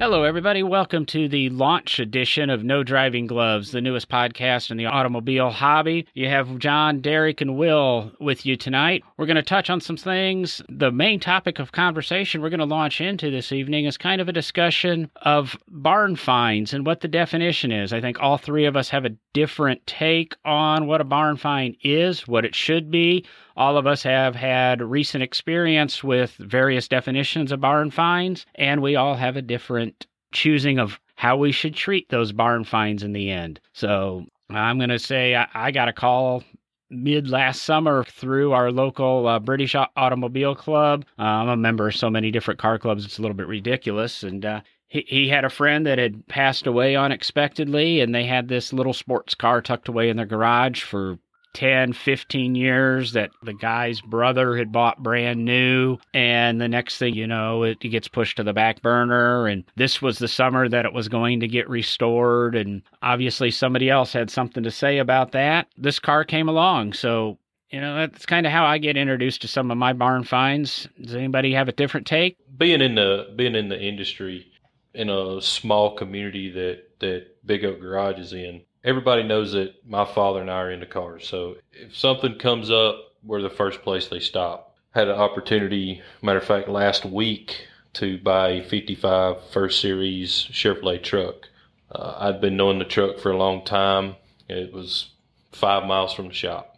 [0.00, 0.62] Hello, everybody.
[0.62, 5.50] Welcome to the launch edition of No Driving Gloves, the newest podcast in the automobile
[5.50, 6.06] hobby.
[6.14, 9.04] You have John, Derek, and Will with you tonight.
[9.18, 10.62] We're going to touch on some things.
[10.70, 14.28] The main topic of conversation we're going to launch into this evening is kind of
[14.30, 17.92] a discussion of barn finds and what the definition is.
[17.92, 21.76] I think all three of us have a different take on what a barn find
[21.82, 23.26] is, what it should be.
[23.60, 28.96] All of us have had recent experience with various definitions of barn finds, and we
[28.96, 33.30] all have a different choosing of how we should treat those barn finds in the
[33.30, 33.60] end.
[33.74, 36.42] So I'm going to say I, I, got a call
[36.88, 41.04] mid last summer through our local uh, British Automobile Club.
[41.18, 44.22] Uh, I'm a member of so many different car clubs, it's a little bit ridiculous.
[44.22, 48.48] And uh, he, he had a friend that had passed away unexpectedly, and they had
[48.48, 51.18] this little sports car tucked away in their garage for
[51.52, 55.98] 10, 15 years that the guy's brother had bought brand new.
[56.14, 59.46] And the next thing you know, it, gets pushed to the back burner.
[59.46, 62.54] And this was the summer that it was going to get restored.
[62.54, 65.66] And obviously, somebody else had something to say about that.
[65.76, 66.92] This car came along.
[66.92, 67.38] So,
[67.70, 70.88] you know, that's kind of how I get introduced to some of my barn finds.
[71.00, 72.36] Does anybody have a different take?
[72.56, 74.46] Being in the being in the industry
[74.94, 80.04] in a small community that that Big Oak Garage is in, everybody knows that my
[80.04, 81.28] father and I are into cars.
[81.28, 84.74] So if something comes up, we're the first place they stop.
[84.92, 91.02] Had an opportunity, matter of fact, last week to buy a 55 First Series Chevrolet
[91.02, 91.48] truck.
[91.92, 94.16] Uh, I'd been knowing the truck for a long time.
[94.48, 95.10] It was
[95.52, 96.76] five miles from the shop.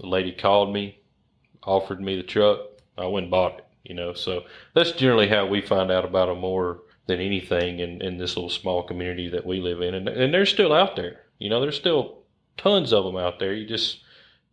[0.00, 0.98] The lady called me,
[1.62, 2.60] offered me the truck.
[2.98, 4.14] I went and bought it, you know.
[4.14, 8.36] So that's generally how we find out about them more than anything in, in this
[8.36, 9.94] little small community that we live in.
[9.94, 11.20] And, and they're still out there.
[11.38, 12.18] You know, there's still
[12.56, 13.54] tons of them out there.
[13.54, 14.00] You just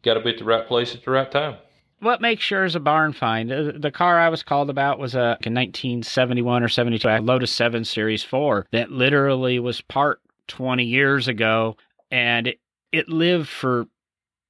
[0.03, 1.57] got to be at the right place at the right time.
[1.99, 3.51] What makes sure is a barn find?
[3.51, 8.23] Uh, the car I was called about was a 1971 or 72 Lotus 7 Series
[8.23, 11.77] 4 that literally was parked 20 years ago,
[12.11, 12.59] and it,
[12.91, 13.85] it lived for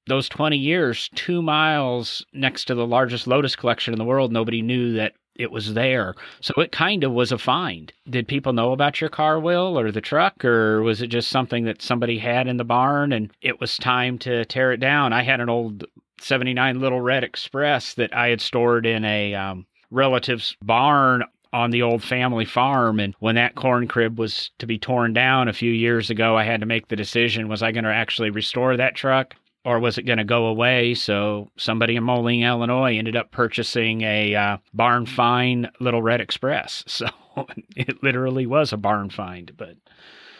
[0.07, 4.31] those 20 years two miles next to the largest Lotus collection in the world.
[4.31, 6.15] Nobody knew that it was there.
[6.41, 7.91] So it kind of was a find.
[8.09, 11.65] Did people know about your car, Will, or the truck, or was it just something
[11.65, 15.13] that somebody had in the barn and it was time to tear it down?
[15.13, 15.85] I had an old
[16.19, 21.83] 79 Little Red Express that I had stored in a um, relative's barn on the
[21.83, 25.71] old family farm and when that corn crib was to be torn down a few
[25.71, 28.95] years ago i had to make the decision was i going to actually restore that
[28.95, 30.93] truck or was it going to go away?
[30.93, 36.83] So somebody in Moline, Illinois, ended up purchasing a uh, barn find Little Red Express.
[37.35, 39.51] So it literally was a barn find.
[39.57, 39.75] But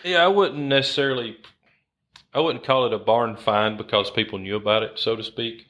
[0.03, 1.37] yeah, I wouldn't necessarily,
[2.35, 5.65] I wouldn't call it a barn find because people knew about it, so to speak.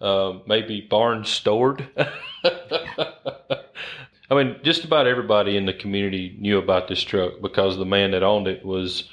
[0.00, 1.88] Uh, maybe barn stored.
[2.44, 8.10] I mean, just about everybody in the community knew about this truck because the man
[8.10, 9.08] that owned it was,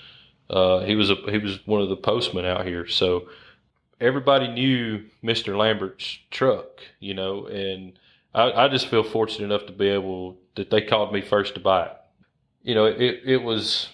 [0.50, 2.88] uh, he was a, he was one of the postmen out here.
[2.88, 3.28] So
[4.02, 5.56] everybody knew Mr.
[5.56, 7.94] Lambert's truck, you know, and
[8.34, 11.60] I, I, just feel fortunate enough to be able that they called me first to
[11.60, 11.98] buy it.
[12.64, 13.90] You know, it, it was,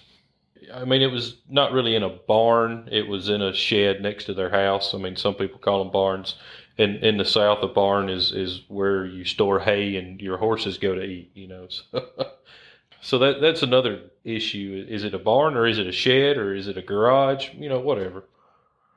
[0.72, 2.88] I mean, it was not really in a barn.
[2.90, 4.94] It was in a shed next to their house.
[4.94, 6.36] I mean, some people call them barns.
[6.78, 10.78] In, in the south, a barn is, is where you store hay and your horses
[10.78, 11.66] go to eat, you know.
[11.68, 12.06] So,
[13.00, 14.86] so that, that's another issue.
[14.88, 17.48] Is it a barn or is it a shed or is it a garage?
[17.54, 18.24] You know, whatever.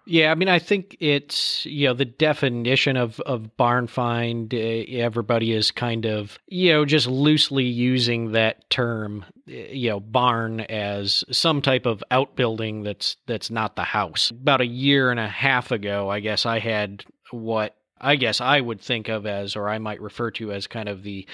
[0.05, 4.51] Yeah, I mean, I think it's you know the definition of of barn find.
[4.53, 10.61] Uh, everybody is kind of you know just loosely using that term, you know, barn
[10.61, 14.31] as some type of outbuilding that's that's not the house.
[14.31, 18.59] About a year and a half ago, I guess I had what I guess I
[18.59, 21.27] would think of as, or I might refer to as, kind of the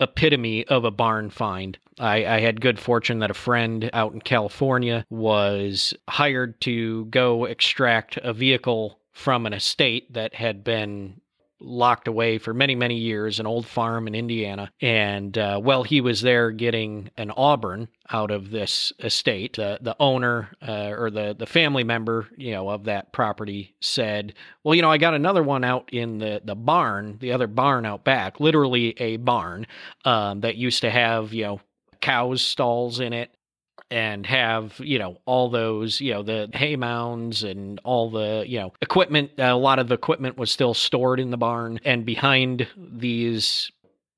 [0.00, 1.78] epitome of a barn find.
[1.98, 7.44] I, I, had good fortune that a friend out in California was hired to go
[7.44, 11.20] extract a vehicle from an estate that had been
[11.64, 14.70] locked away for many, many years, an old farm in Indiana.
[14.80, 19.96] And uh, while he was there getting an Auburn out of this estate, uh, the
[19.98, 24.82] owner uh, or the, the family member, you know, of that property said, well, you
[24.82, 28.40] know, I got another one out in the, the barn, the other barn out back,
[28.40, 29.66] literally a barn
[30.04, 31.60] um, that used to have, you know,
[32.00, 33.30] cows stalls in it
[33.94, 38.58] and have you know all those you know the hay mounds and all the you
[38.58, 41.78] know equipment a lot of the equipment was still stored in the barn.
[41.84, 43.70] And behind these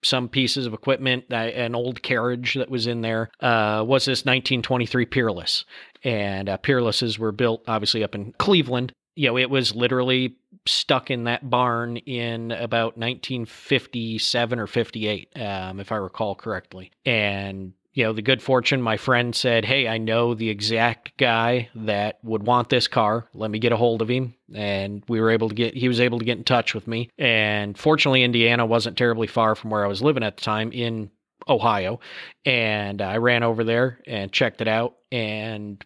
[0.03, 4.25] some pieces of equipment uh, an old carriage that was in there uh, was this
[4.25, 5.67] 1923 peerless.
[6.03, 8.93] And uh, peerlesses were built obviously up in cleveland.
[9.15, 10.37] You know it was literally
[10.67, 16.91] stuck in that barn in about 1957 or 58 um, if i recall correctly.
[17.05, 21.71] And you know, the good fortune, my friend said, Hey, I know the exact guy
[21.75, 23.27] that would want this car.
[23.33, 24.35] Let me get a hold of him.
[24.55, 27.09] And we were able to get, he was able to get in touch with me.
[27.17, 31.11] And fortunately, Indiana wasn't terribly far from where I was living at the time in
[31.49, 31.99] Ohio.
[32.45, 34.97] And I ran over there and checked it out.
[35.11, 35.83] And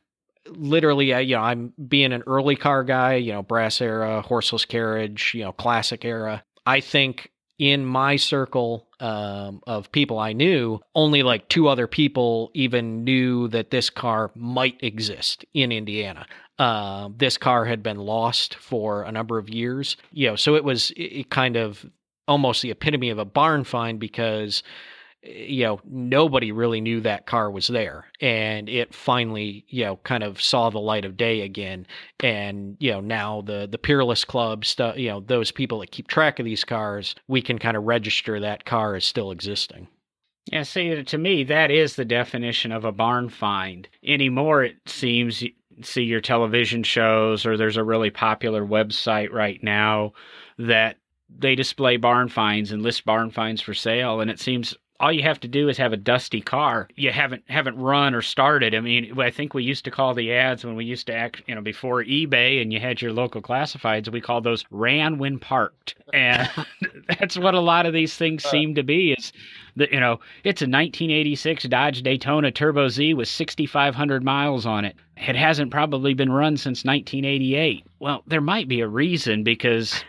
[0.49, 5.31] literally, you know, I'm being an early car guy, you know, brass era, horseless carriage,
[5.33, 6.43] you know, classic era.
[6.67, 12.51] I think in my circle um, of people I knew, only like two other people
[12.55, 16.27] even knew that this car might exist in Indiana.
[16.59, 20.65] Uh, this car had been lost for a number of years, you know, so it
[20.65, 21.87] was it kind of
[22.29, 24.63] almost the epitome of a barn find because
[25.25, 28.07] Eh, you know, nobody really knew that car was there.
[28.21, 31.87] And it finally, you know, kind of saw the light of day again.
[32.21, 36.09] And, you know, now the the Peerless Club stuff, you know, those people that keep
[36.09, 39.89] track of these cars, we can kind of register that car as still existing.
[40.51, 43.89] Yeah, see, uh, to me, that is the definition of a barn find.
[44.03, 45.45] Anymore, it seems,
[45.83, 50.13] see your television shows, or there's a really popular website right now
[50.59, 50.97] that
[51.39, 54.21] they display barn finds and list barn finds for sale.
[54.21, 56.87] And it seems all you have to do is have a dusty car.
[56.95, 58.75] You haven't haven't run or started.
[58.75, 61.43] I mean, I think we used to call the ads when we used to act,
[61.47, 64.13] you know, before eBay and you had your local classifieds.
[64.13, 66.49] We called those ran when parked, and
[67.19, 68.51] that's what a lot of these things uh.
[68.51, 69.13] seem to be.
[69.13, 69.33] Is
[69.77, 74.97] that you know, it's a 1986 Dodge Daytona Turbo Z with 6,500 miles on it.
[75.17, 77.87] It hasn't probably been run since 1988.
[78.01, 80.05] Well, there might be a reason because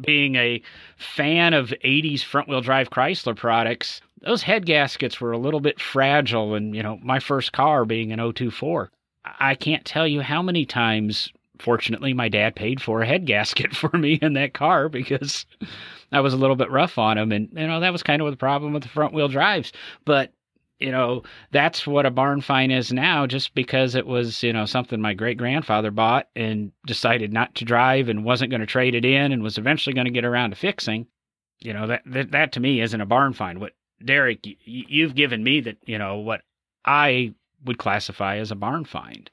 [0.00, 0.62] being a
[0.96, 5.80] fan of 80s front wheel drive Chrysler products, those head gaskets were a little bit
[5.80, 6.54] fragile.
[6.54, 8.90] And, you know, my first car being an 024,
[9.24, 13.74] I can't tell you how many times, fortunately, my dad paid for a head gasket
[13.76, 15.46] for me in that car because
[16.10, 17.32] I was a little bit rough on him.
[17.32, 19.72] And, you know, that was kind of the problem with the front wheel drives.
[20.04, 20.32] But
[20.82, 24.66] you know, that's what a barn find is now, just because it was, you know,
[24.66, 28.94] something my great grandfather bought and decided not to drive and wasn't going to trade
[28.94, 31.06] it in and was eventually going to get around to fixing.
[31.60, 33.60] You know, that, that, that to me isn't a barn find.
[33.60, 33.72] What
[34.04, 36.42] Derek, you've given me that, you know, what
[36.84, 37.34] I
[37.64, 39.30] would classify as a barn find.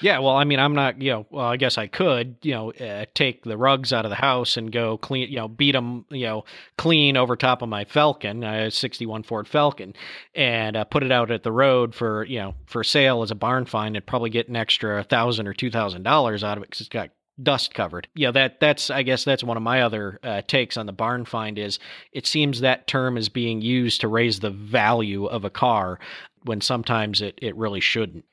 [0.00, 2.72] Yeah, well, I mean, I'm not, you know, well, I guess I could, you know,
[2.72, 6.04] uh, take the rugs out of the house and go clean, you know, beat them,
[6.10, 6.44] you know,
[6.76, 9.94] clean over top of my Falcon, a 61 Ford Falcon,
[10.34, 13.36] and uh, put it out at the road for, you know, for sale as a
[13.36, 16.70] barn find and probably get an extra thousand or two thousand dollars out of it
[16.70, 18.08] because it's got dust covered.
[18.14, 21.24] Yeah, that that's I guess that's one of my other uh, takes on the barn
[21.24, 21.78] find is
[22.12, 25.98] it seems that term is being used to raise the value of a car
[26.44, 28.24] when sometimes it it really shouldn't.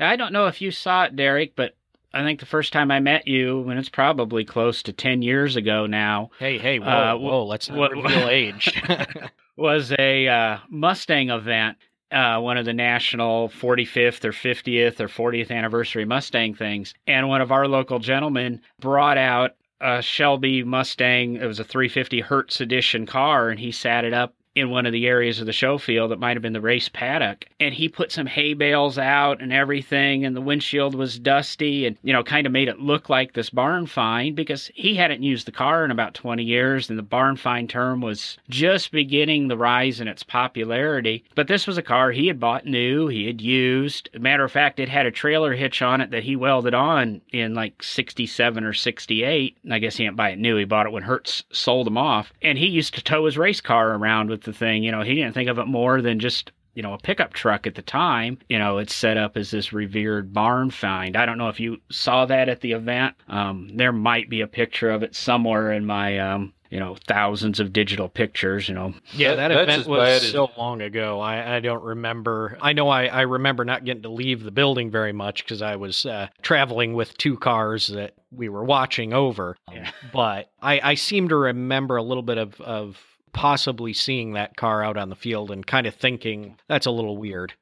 [0.00, 1.76] I don't know if you saw it, Derek, but
[2.14, 5.56] I think the first time I met you, and it's probably close to ten years
[5.56, 6.30] ago now.
[6.38, 7.44] Hey, hey, whoa, uh, whoa!
[7.44, 8.82] Let's not reveal age.
[9.56, 11.76] was a uh, Mustang event
[12.10, 16.94] uh, one of the national 45th or 50th or 40th anniversary Mustang things.
[17.06, 21.36] And one of our local gentlemen brought out a Shelby Mustang.
[21.36, 24.92] It was a 350 Hertz edition car, and he sat it up in one of
[24.92, 27.46] the areas of the show field that might have been the race paddock.
[27.60, 31.96] And he put some hay bales out and everything and the windshield was dusty and
[32.02, 35.46] you know kind of made it look like this barn find because he hadn't used
[35.46, 39.56] the car in about 20 years and the barn find term was just beginning the
[39.56, 41.24] rise in its popularity.
[41.34, 44.10] But this was a car he had bought new he had used.
[44.18, 47.54] Matter of fact it had a trailer hitch on it that he welded on in
[47.54, 51.02] like 67 or 68 i guess he didn't buy it new he bought it when
[51.02, 52.32] hertz sold him off.
[52.42, 54.82] And he used to tow his race car around with the thing.
[54.82, 57.66] You know, he didn't think of it more than just you know, a pickup truck
[57.66, 58.38] at the time.
[58.48, 61.16] You know, it's set up as this revered barn find.
[61.16, 63.16] I don't know if you saw that at the event.
[63.26, 67.58] Um, there might be a picture of it somewhere in my, um, you know, thousands
[67.58, 68.68] of digital pictures.
[68.68, 71.18] You know, yeah, that, that event was so long ago.
[71.18, 72.56] I, I don't remember.
[72.60, 75.74] I know I, I remember not getting to leave the building very much because I
[75.74, 79.56] was uh, traveling with two cars that we were watching over.
[79.72, 79.90] Yeah.
[80.12, 82.98] But I, I seem to remember a little bit of of
[83.38, 87.16] possibly seeing that car out on the field and kind of thinking that's a little
[87.16, 87.54] weird.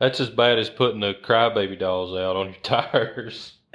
[0.00, 3.52] That's as bad as putting the crybaby dolls out on your tires.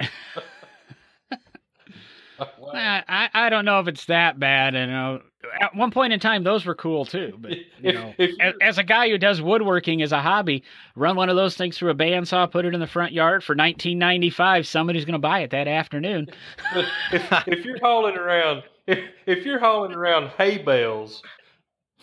[2.40, 4.74] I, I don't know if it's that bad.
[4.74, 5.22] And you know,
[5.60, 7.38] at one point in time, those were cool too.
[7.38, 10.64] But you if, know, if as, as, a guy who does woodworking as a hobby,
[10.96, 13.52] run one of those things through a bandsaw, put it in the front yard for
[13.52, 14.66] 1995.
[14.66, 16.26] Somebody's going to buy it that afternoon.
[17.12, 21.22] if, if you're hauling around, if, if you're hauling around hay bales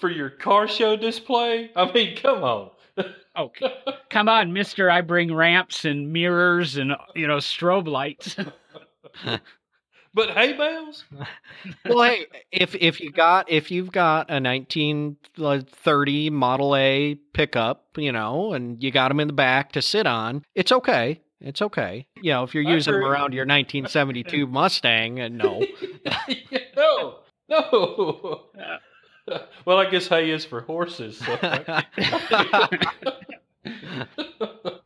[0.02, 1.72] for your car show display?
[1.76, 2.72] I mean, come on.
[3.36, 3.52] oh,
[4.10, 4.90] come on, Mister!
[4.90, 8.36] I bring ramps and mirrors and you know strobe lights.
[10.14, 11.06] but hay bales.
[11.86, 18.12] well, hey, if if you got if you've got a 1930 Model A pickup, you
[18.12, 21.22] know, and you got them in the back to sit on, it's okay.
[21.40, 22.08] It's okay.
[22.22, 25.66] You know, if you're using them around your 1972 Mustang, uh, and no,
[26.76, 28.42] no, no.
[29.66, 31.18] well, I guess hay is for horses.
[31.18, 31.38] So.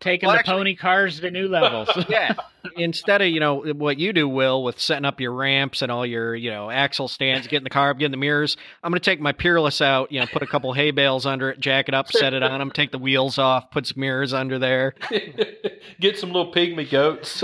[0.01, 1.89] Taking Well, the actually- pony cars to new levels.
[2.09, 2.33] yeah.
[2.77, 6.05] Instead of you know what you do, Will, with setting up your ramps and all
[6.05, 9.05] your you know axle stands, getting the car up, getting the mirrors, I'm going to
[9.09, 10.11] take my Peerless out.
[10.11, 12.59] You know, put a couple hay bales under it, jack it up, set it on
[12.59, 14.93] them, take the wheels off, put some mirrors under there.
[15.99, 17.43] Get some little pygmy goats.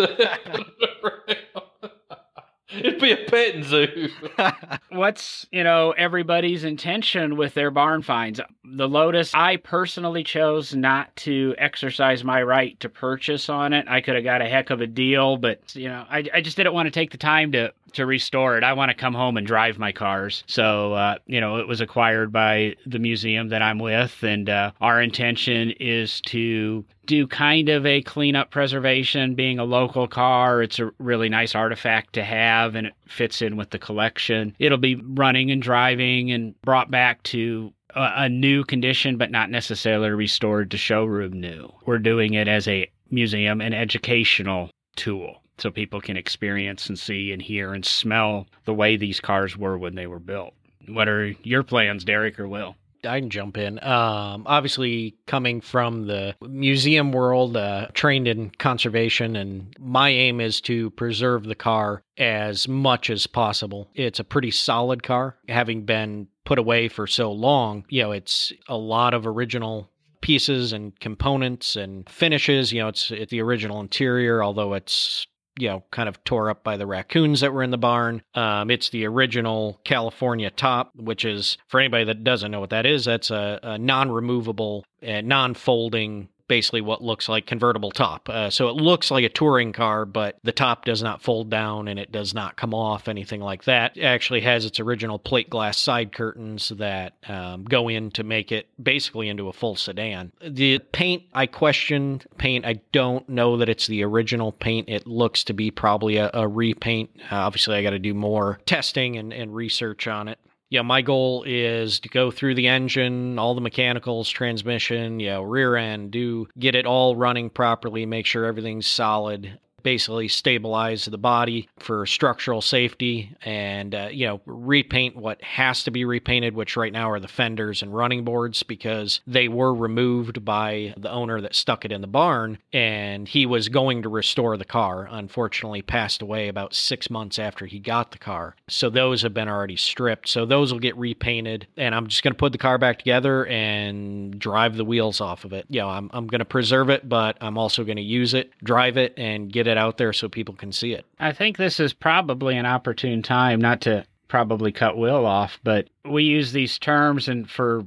[2.78, 4.10] It'd be a petting zoo.
[4.90, 8.40] What's, you know, everybody's intention with their barn finds?
[8.64, 13.88] The Lotus, I personally chose not to exercise my right to purchase on it.
[13.90, 16.56] I could have got a heck of a deal, but, you know, I, I just
[16.56, 18.64] didn't want to take the time to, to restore it.
[18.64, 20.44] I want to come home and drive my cars.
[20.48, 24.72] So, uh, you know, it was acquired by the museum that I'm with, and uh,
[24.82, 29.36] our intention is to do kind of a cleanup preservation.
[29.36, 33.58] Being a local car, it's a really nice artifact to have, and it fits in
[33.58, 34.56] with the collection.
[34.60, 39.50] It'll be running and driving and brought back to a, a new condition, but not
[39.50, 41.72] necessarily restored to showroom new.
[41.86, 45.41] We're doing it as a museum and educational tool.
[45.62, 49.78] So people can experience and see and hear and smell the way these cars were
[49.78, 50.56] when they were built.
[50.88, 52.76] What are your plans, Derek or Will?
[53.04, 53.78] I can jump in.
[53.84, 60.62] Um, obviously, coming from the museum world, uh, trained in conservation, and my aim is
[60.62, 63.90] to preserve the car as much as possible.
[63.96, 67.86] It's a pretty solid car, having been put away for so long.
[67.90, 69.90] You know, it's a lot of original
[70.22, 72.72] pieces and components and finishes.
[72.72, 75.26] You know, it's it's the original interior, although it's
[75.62, 78.24] you know, kind of tore up by the raccoons that were in the barn.
[78.34, 82.88] Um, it's the original California top, which is, for anybody that doesn't know what that
[82.88, 88.28] is, that's a, a non removable, uh, non folding basically what looks like convertible top.
[88.28, 91.88] Uh, so it looks like a touring car, but the top does not fold down
[91.88, 93.96] and it does not come off, anything like that.
[93.96, 98.52] It actually has its original plate glass side curtains that um, go in to make
[98.52, 100.34] it basically into a full sedan.
[100.46, 102.66] The paint, I question paint.
[102.66, 104.90] I don't know that it's the original paint.
[104.90, 107.12] It looks to be probably a, a repaint.
[107.32, 110.38] Uh, obviously, I got to do more testing and, and research on it
[110.72, 115.76] yeah, my goal is to go through the engine, all the mechanicals, transmission, know, rear
[115.76, 121.70] end, do get it all running properly, make sure everything's solid, basically stabilize the body
[121.80, 126.94] for structural safety and uh, you know repaint what has to be repainted which right
[126.94, 131.56] now are the fenders and running boards because they were removed by the owner that
[131.56, 135.08] stuck it in the barn and he was going to restore the car.
[135.12, 138.56] Unfortunately passed away about six months after he got the car.
[138.68, 140.30] So those have been already stripped.
[140.30, 143.46] So those will get repainted and i'm just going to put the car back together
[143.48, 145.66] and drive the wheels off of it.
[145.70, 148.52] You know i'm, I'm going to preserve it but i'm also going to use it
[148.64, 151.80] drive it and get it out there so people can see it I think this
[151.80, 156.80] is probably an opportune time not to probably cut Will off, but we use these
[156.80, 157.84] terms, and for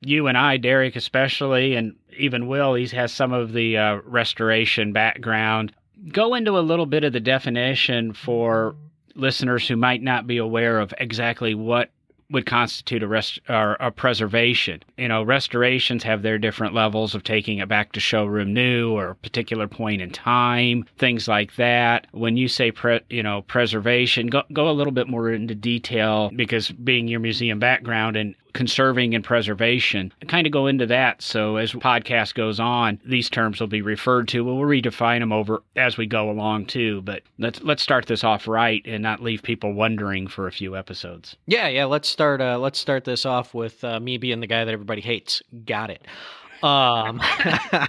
[0.00, 4.92] you and I, Derek especially, and even Will, he has some of the uh, restoration
[4.92, 5.72] background.
[6.12, 8.76] Go into a little bit of the definition for
[9.16, 11.90] listeners who might not be aware of exactly what
[12.30, 14.82] would constitute a rest or a preservation.
[14.96, 19.10] You know, restorations have their different levels of taking it back to showroom new or
[19.10, 22.06] a particular point in time, things like that.
[22.12, 26.30] When you say pre, you know, preservation, go go a little bit more into detail
[26.34, 31.22] because being your museum background and conserving and preservation, kind of go into that.
[31.22, 34.44] So as podcast goes on, these terms will be referred to.
[34.44, 37.02] We'll redefine them over as we go along too.
[37.02, 40.76] But let's let's start this off right and not leave people wondering for a few
[40.76, 41.36] episodes.
[41.46, 41.84] Yeah, yeah.
[41.84, 42.40] Let's start.
[42.40, 45.42] Uh, let's start this off with uh, me being the guy that everybody hates.
[45.64, 46.06] Got it.
[46.62, 47.20] Um,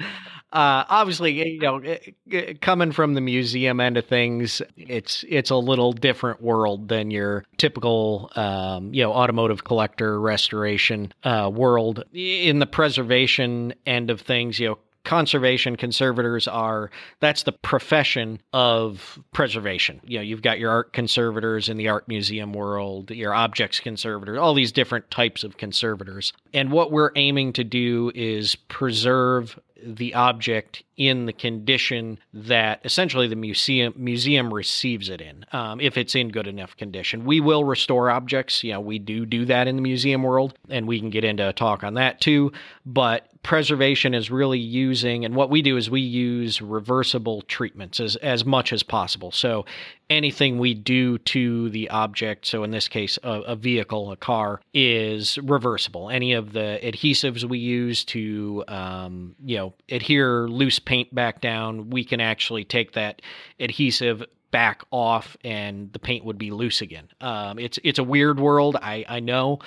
[0.00, 1.98] uh, obviously, you know, eh,
[2.30, 7.10] eh, coming from the museum end of things, it's it's a little different world than
[7.10, 12.04] your typical, um, you know, automotive collector restoration uh, world.
[12.12, 19.18] In the preservation end of things, you know, conservation conservators are that's the profession of
[19.32, 23.80] preservation you know you've got your art conservators in the art museum world your objects
[23.80, 29.58] conservators all these different types of conservators and what we're aiming to do is preserve
[29.84, 35.44] the object in the condition that essentially the museum museum receives it in.
[35.52, 37.24] Um, if it's in good enough condition.
[37.24, 38.62] We will restore objects.
[38.62, 41.48] You know we do do that in the museum world and we can get into
[41.48, 42.52] a talk on that too.
[42.86, 48.16] But preservation is really using and what we do is we use reversible treatments as,
[48.16, 49.64] as much as possible so
[50.12, 54.60] anything we do to the object, so in this case, a, a, vehicle, a car,
[54.72, 56.10] is reversible.
[56.10, 61.90] Any of the adhesives we use to, um, you know, adhere loose paint back down,
[61.90, 63.22] we can actually take that
[63.58, 67.08] adhesive back off and the paint would be loose again.
[67.22, 69.60] Um, it's it's a weird world, I I know,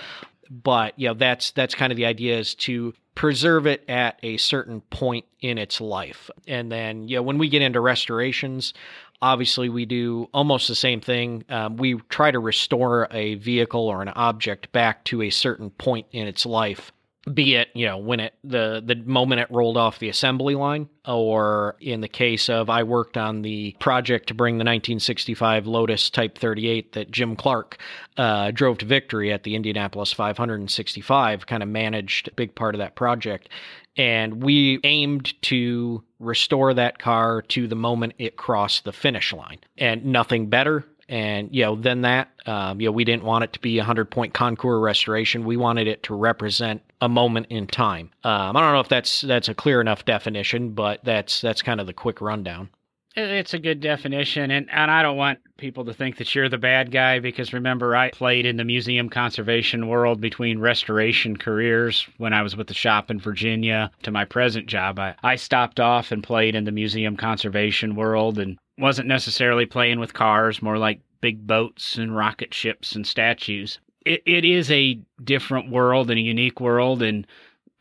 [0.49, 4.37] but you know that's that's kind of the idea is to preserve it at a
[4.37, 6.29] certain point in its life.
[6.47, 8.73] And then, you know, when we get into restorations,
[9.21, 11.45] obviously we do almost the same thing.
[11.49, 16.07] Um, we try to restore a vehicle or an object back to a certain point
[16.11, 16.91] in its life
[17.33, 20.87] be it you know when it the the moment it rolled off the assembly line
[21.07, 26.09] or in the case of I worked on the project to bring the 1965 Lotus
[26.09, 27.77] Type 38 that Jim Clark
[28.17, 32.79] uh, drove to victory at the Indianapolis 565 kind of managed a big part of
[32.79, 33.49] that project.
[33.97, 39.59] And we aimed to restore that car to the moment it crossed the finish line.
[39.77, 40.85] And nothing better.
[41.07, 43.83] And you know than that um, you know we didn't want it to be a
[43.83, 45.45] hundred point concours restoration.
[45.45, 48.09] We wanted it to represent a moment in time.
[48.23, 51.79] Um, i don't know if that's that's a clear enough definition but that's that's kind
[51.79, 52.69] of the quick rundown.
[53.17, 56.57] It's a good definition and, and i don't want people to think that you're the
[56.57, 62.33] bad guy because remember i played in the museum conservation world between restoration careers when
[62.33, 64.99] i was with the shop in virginia to my present job.
[64.99, 69.99] I, I stopped off and played in the museum conservation world and wasn't necessarily playing
[69.99, 73.79] with cars, more like big boats and rocket ships and statues.
[74.05, 77.27] It, it is a different world and a unique world, and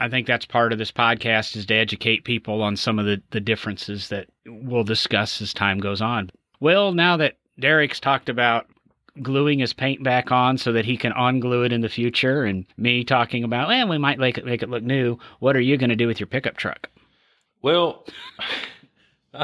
[0.00, 3.22] I think that's part of this podcast is to educate people on some of the,
[3.30, 6.30] the differences that we'll discuss as time goes on.
[6.60, 8.66] Well, now that Derek's talked about
[9.22, 12.66] gluing his paint back on so that he can unglue it in the future, and
[12.76, 15.76] me talking about, well, we might make it, make it look new, what are you
[15.76, 16.88] going to do with your pickup truck?
[17.62, 18.04] Well,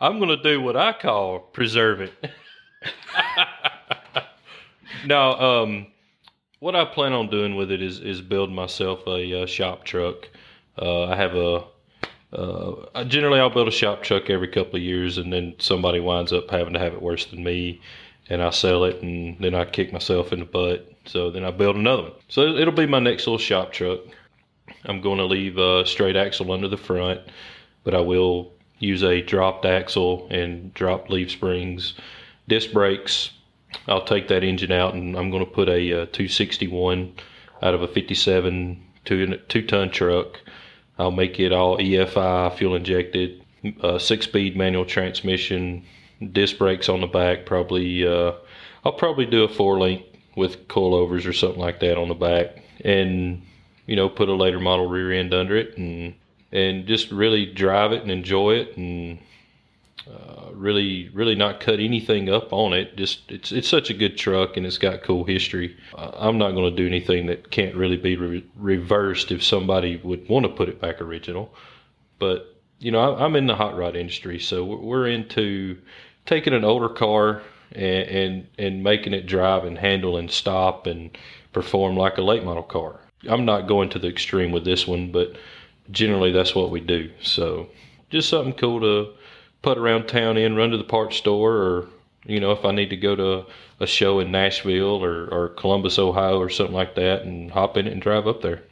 [0.00, 2.12] I'm going to do what I call preserve it.
[5.04, 5.86] now, um,
[6.60, 10.28] what I plan on doing with it is is build myself a, uh, shop truck.
[10.80, 11.64] Uh, I have a
[12.32, 16.32] uh, generally I'll build a shop truck every couple of years, and then somebody winds
[16.32, 17.80] up having to have it worse than me,
[18.28, 20.92] and I sell it, and then I kick myself in the butt.
[21.04, 22.12] So then I build another one.
[22.28, 24.00] So it'll be my next little shop truck.
[24.84, 27.20] I'm going to leave a straight axle under the front,
[27.84, 31.94] but I will use a dropped axle and drop leaf springs,
[32.48, 33.30] disc brakes.
[33.88, 37.14] I'll take that engine out and I'm going to put a, a uh, 261
[37.62, 40.40] out of a 57 two, two ton truck.
[40.98, 43.42] I'll make it all EFI, fuel injected,
[43.80, 45.84] uh, six speed manual transmission,
[46.32, 47.46] disc brakes on the back.
[47.46, 48.32] Probably, uh,
[48.84, 50.04] I'll probably do a four link
[50.36, 53.42] with coilovers or something like that on the back, and
[53.86, 56.14] you know, put a later model rear end under it and
[56.52, 59.18] and just really drive it and enjoy it and
[60.08, 62.96] uh, really really not cut anything up on it.
[62.96, 65.76] Just it's it's such a good truck and it's got cool history.
[65.96, 69.96] Uh, i'm not going to do anything that can't really be re- reversed if somebody
[70.04, 71.52] would want to put it back original.
[72.20, 75.78] But you know I, am in the hot rod industry so we're into
[76.24, 77.42] taking an older car
[77.72, 81.18] and, and and making it drive and handle and stop and
[81.52, 83.00] perform like a late model car.
[83.28, 85.36] I'm not going to the extreme with this one but
[85.90, 87.10] generally that's what we do.
[87.22, 87.68] So
[88.08, 89.16] just something cool to
[89.66, 91.88] put around town in, run to the parts store, or
[92.24, 93.46] you know if I need to go to
[93.80, 97.88] a show in Nashville or, or Columbus, Ohio, or something like that, and hop in
[97.88, 98.62] it and drive up there.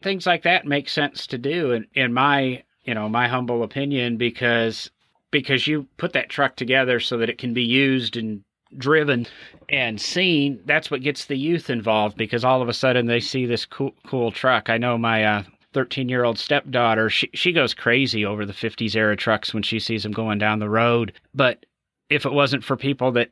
[0.00, 4.16] Things like that make sense to do, in, in my you know my humble opinion,
[4.16, 4.92] because
[5.32, 8.44] because you put that truck together so that it can be used and
[8.78, 9.26] driven
[9.68, 13.46] and seen that's what gets the youth involved because all of a sudden they see
[13.46, 15.42] this cool, cool truck i know my uh,
[15.74, 19.78] 13 year old stepdaughter, she, she goes crazy over the 50s era trucks when she
[19.78, 21.12] sees them going down the road.
[21.34, 21.66] But
[22.08, 23.30] if it wasn't for people that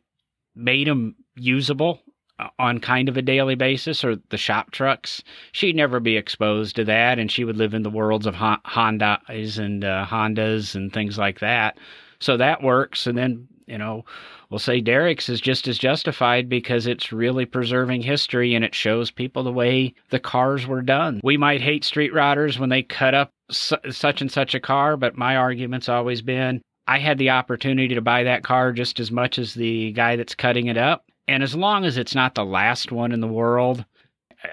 [0.54, 2.00] made them usable
[2.38, 6.76] uh, on kind of a daily basis or the shop trucks, she'd never be exposed
[6.76, 7.18] to that.
[7.18, 11.40] And she would live in the worlds of Hondas and uh, Hondas and things like
[11.40, 11.78] that.
[12.20, 13.06] So that works.
[13.06, 14.04] And then, you know,
[14.52, 19.10] we'll say Derek's is just as justified because it's really preserving history and it shows
[19.10, 21.20] people the way the cars were done.
[21.24, 24.98] We might hate street rodders when they cut up su- such and such a car,
[24.98, 29.10] but my argument's always been I had the opportunity to buy that car just as
[29.10, 31.06] much as the guy that's cutting it up.
[31.28, 33.84] And as long as it's not the last one in the world,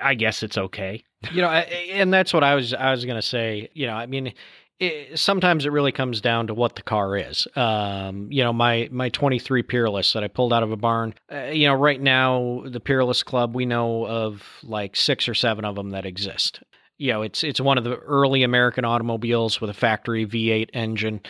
[0.02, 1.04] I guess it's okay.
[1.34, 3.70] You know, and that's what I was I was going to say.
[3.74, 4.34] You know, I mean,
[4.80, 7.48] it, sometimes it really comes down to what the car is.
[7.56, 11.14] Um, you know, my my 23 Peerless that I pulled out of a barn.
[11.32, 15.66] Uh, you know, right now the Peerless Club we know of like six or seven
[15.66, 16.62] of them that exist.
[16.98, 21.22] You know, it's it's one of the early American automobiles with a factory V8 engine.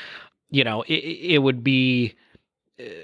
[0.51, 2.15] You know, it, it would be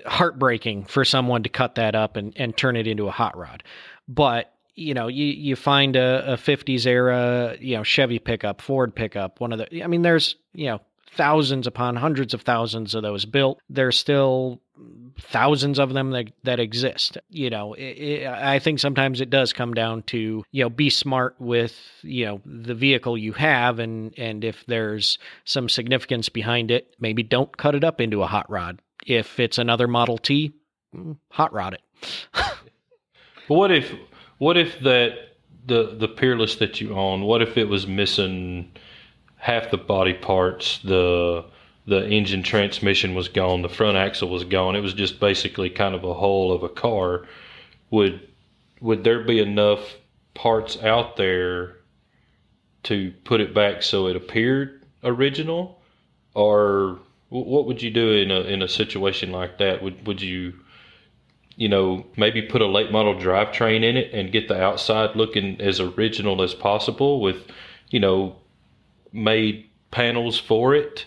[0.05, 3.63] heartbreaking for someone to cut that up and, and turn it into a hot rod.
[4.07, 8.93] But you know, you you find a, a 50s era, you know, Chevy pickup, Ford
[8.95, 10.81] pickup, one of the I mean there's, you know,
[11.15, 13.59] thousands upon hundreds of thousands of those built.
[13.69, 14.61] There's still
[15.19, 17.17] thousands of them that, that exist.
[17.29, 20.89] You know, it, it, I think sometimes it does come down to, you know, be
[20.89, 23.79] smart with, you know, the vehicle you have.
[23.79, 28.27] And, and if there's some significance behind it, maybe don't cut it up into a
[28.27, 28.81] hot rod.
[29.05, 30.53] If it's another Model T,
[30.93, 31.81] mm, hot rod it.
[32.33, 33.93] but what if,
[34.37, 38.71] what if that, the, the Peerless that you own, what if it was missing
[39.37, 41.45] half the body parts, the,
[41.87, 44.75] the engine transmission was gone, the front axle was gone.
[44.75, 47.25] It was just basically kind of a hole of a car.
[47.91, 48.27] Would
[48.81, 49.95] would there be enough
[50.33, 51.77] parts out there
[52.83, 55.79] to put it back so it appeared original,
[56.33, 59.81] or what would you do in a in a situation like that?
[59.81, 60.53] Would would you
[61.55, 65.59] you know, maybe put a late model drivetrain in it and get the outside looking
[65.61, 67.47] as original as possible with,
[67.89, 68.35] you know,
[69.13, 71.05] made panels for it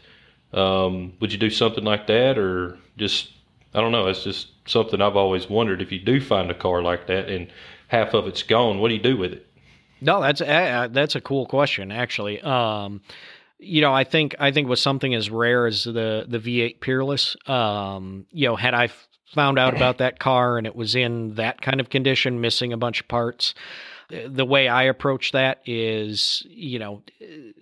[0.52, 3.30] um, would you do something like that, or just
[3.74, 4.06] I don't know?
[4.06, 5.82] It's just something I've always wondered.
[5.82, 7.48] If you do find a car like that and
[7.88, 9.46] half of it's gone, what do you do with it?
[10.00, 12.40] No, that's uh, that's a cool question, actually.
[12.40, 13.02] Um,
[13.58, 17.37] you know, I think I think with something as rare as the the V8 Peerless,
[17.46, 18.88] um, you know, had I
[19.35, 22.77] found out about that car and it was in that kind of condition, missing a
[22.77, 23.55] bunch of parts,
[24.11, 27.03] the way I approach that is, you know,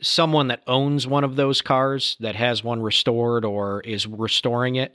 [0.00, 4.94] someone that owns one of those cars that has one restored or is restoring it,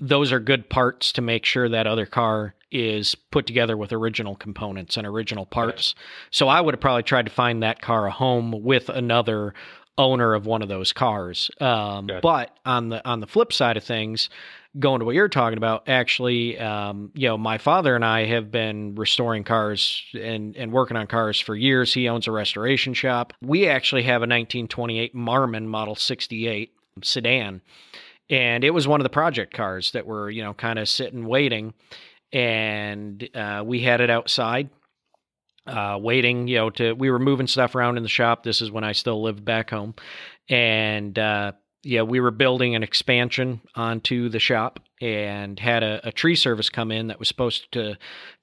[0.00, 4.36] those are good parts to make sure that other car is put together with original
[4.36, 5.94] components and original parts.
[6.30, 9.54] So I would have probably tried to find that car a home with another
[9.98, 11.50] owner of one of those cars.
[11.60, 14.30] Um, But on the on the flip side of things,
[14.78, 18.50] going to what you're talking about, actually, um, you know, my father and I have
[18.50, 21.92] been restoring cars and, and working on cars for years.
[21.92, 23.32] He owns a restoration shop.
[23.42, 27.62] We actually have a 1928 Marmon Model 68 sedan.
[28.28, 31.26] And it was one of the project cars that were, you know, kind of sitting
[31.26, 31.74] waiting.
[32.32, 34.70] And uh, we had it outside
[35.66, 38.42] uh, waiting, you know, to we were moving stuff around in the shop.
[38.42, 39.94] This is when I still lived back home,
[40.48, 46.12] and uh, yeah, we were building an expansion onto the shop and had a, a,
[46.12, 47.96] tree service come in that was supposed to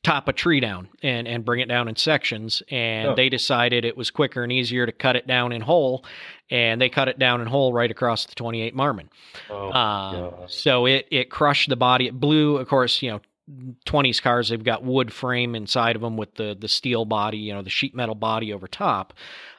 [0.03, 2.63] top a tree down and, and bring it down in sections.
[2.71, 3.15] And oh.
[3.15, 6.03] they decided it was quicker and easier to cut it down in whole.
[6.49, 9.09] And they cut it down in whole right across the 28 Marmon.
[9.51, 12.07] Oh, uh, so it, it crushed the body.
[12.07, 13.21] It blew, of course, you know,
[13.85, 17.53] 20s cars, they've got wood frame inside of them with the, the steel body, you
[17.53, 19.13] know, the sheet metal body over top.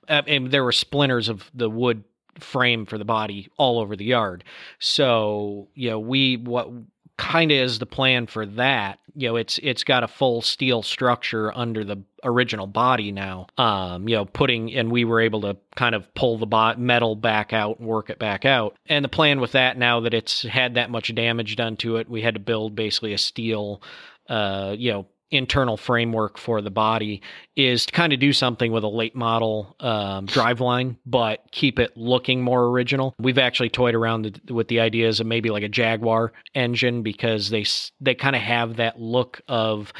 [0.09, 2.05] Uh, and there were splinters of the wood
[2.39, 4.45] frame for the body all over the yard.
[4.79, 6.71] So, you know, we what
[7.17, 9.01] kind of is the plan for that.
[9.15, 13.49] You know, it's it's got a full steel structure under the original body now.
[13.59, 17.17] Um, you know, putting and we were able to kind of pull the bo- metal
[17.17, 18.77] back out and work it back out.
[18.87, 22.09] And the plan with that now that it's had that much damage done to it,
[22.09, 23.83] we had to build basically a steel
[24.29, 27.23] uh, you know, internal framework for the body
[27.57, 31.97] is to kind of do something with a late model um, driveline, but keep it
[31.97, 33.15] looking more original.
[33.19, 37.65] We've actually toyed around with the ideas of maybe like a Jaguar engine because they
[38.01, 39.93] they kind of have that look of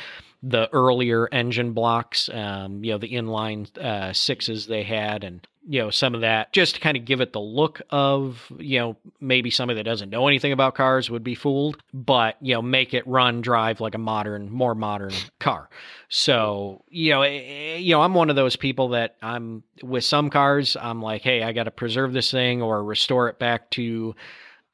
[0.43, 5.81] the earlier engine blocks, um, you know, the inline uh, sixes they had, and you
[5.81, 8.97] know some of that just to kind of give it the look of you know
[9.21, 12.95] maybe somebody that doesn't know anything about cars would be fooled but you know make
[12.95, 15.69] it run drive like a modern more modern car.
[16.09, 20.05] So you know eh, eh, you know i'm one of those people that i'm with
[20.05, 23.71] some cars i'm like hey i got to preserve this thing or restore it back
[23.71, 24.15] to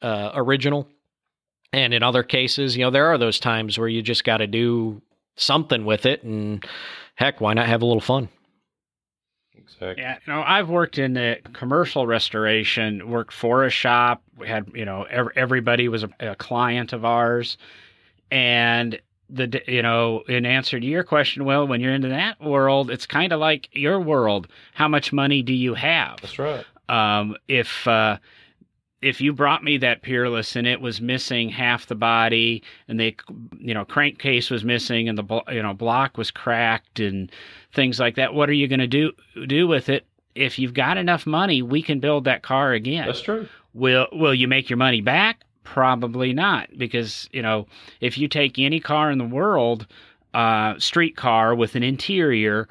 [0.00, 0.86] uh, original.
[1.72, 4.46] And in other cases you know there are those times where you just got to
[4.46, 5.02] do
[5.36, 6.64] something with it and
[7.14, 8.28] heck why not have a little fun
[9.56, 10.02] Exactly.
[10.02, 14.22] Yeah, you know, I've worked in the commercial restoration, worked for a shop.
[14.36, 17.56] We had, you know, everybody was a, a client of ours,
[18.30, 22.90] and the you know in answer to your question well when you're into that world
[22.90, 27.34] it's kind of like your world how much money do you have that's right um,
[27.48, 28.18] if uh,
[29.04, 33.14] if you brought me that peerless and it was missing half the body and the
[33.58, 37.30] you know crankcase was missing and the you know block was cracked and
[37.72, 39.12] things like that what are you going to do
[39.46, 40.06] do with it?
[40.34, 43.06] If you've got enough money we can build that car again.
[43.06, 43.46] That's true.
[43.74, 45.42] Will will you make your money back?
[45.64, 47.66] Probably not because you know
[48.00, 49.86] if you take any car in the world
[50.32, 52.68] uh, street car with an interior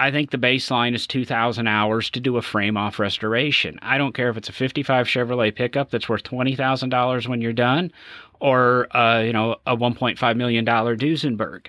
[0.00, 3.78] I think the baseline is 2,000 hours to do a frame off restoration.
[3.82, 7.92] I don't care if it's a 55 Chevrolet pickup that's worth $20,000 when you're done,
[8.40, 11.66] or uh, you know a 1.5 million dollar Duesenberg.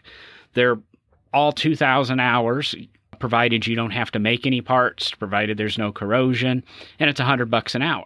[0.54, 0.80] They're
[1.34, 2.74] all 2,000 hours,
[3.20, 6.64] provided you don't have to make any parts, provided there's no corrosion,
[7.00, 8.06] and it's 100 bucks an hour.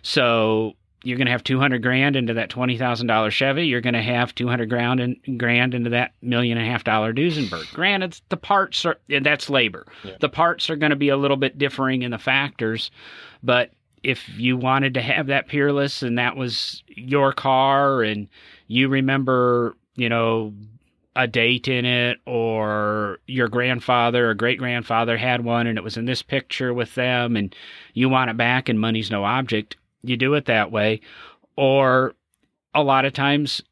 [0.00, 3.66] So you're going to have 200 grand into that $20,000 Chevy.
[3.66, 7.12] You're going to have 200 grand, in, grand into that million and a half dollar
[7.12, 7.72] Duesenberg.
[7.72, 9.86] Granted, the parts are, that's labor.
[10.02, 10.16] Yeah.
[10.20, 12.90] The parts are going to be a little bit differing in the factors,
[13.42, 13.70] but
[14.02, 18.28] if you wanted to have that Peerless and that was your car and
[18.66, 20.52] you remember, you know,
[21.16, 25.96] a date in it or your grandfather or great grandfather had one and it was
[25.96, 27.56] in this picture with them and
[27.92, 31.00] you want it back and money's no object, you do it that way.
[31.56, 32.14] Or
[32.74, 33.62] a lot of times,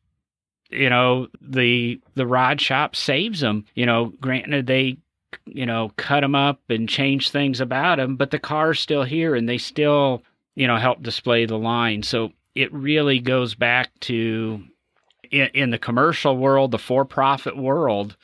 [0.71, 3.65] you know, the the rod shop saves them.
[3.75, 4.99] You know, granted they
[5.45, 9.35] you know cut them up and change things about them, but the car's still here
[9.35, 10.23] and they still
[10.55, 12.03] you know help display the line.
[12.03, 14.65] So it really goes back to
[15.31, 18.17] in, in the commercial world, the for-profit world,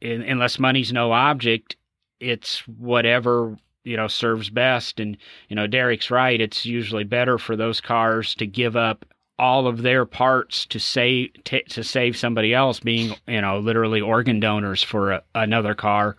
[0.00, 1.76] in, unless money's no object,
[2.20, 5.00] it's whatever you know serves best.
[5.00, 5.16] And
[5.48, 6.40] you know, Derek's right.
[6.40, 9.04] It's usually better for those cars to give up
[9.38, 14.00] all of their parts to save t- to save somebody else being you know literally
[14.00, 16.16] organ donors for a, another car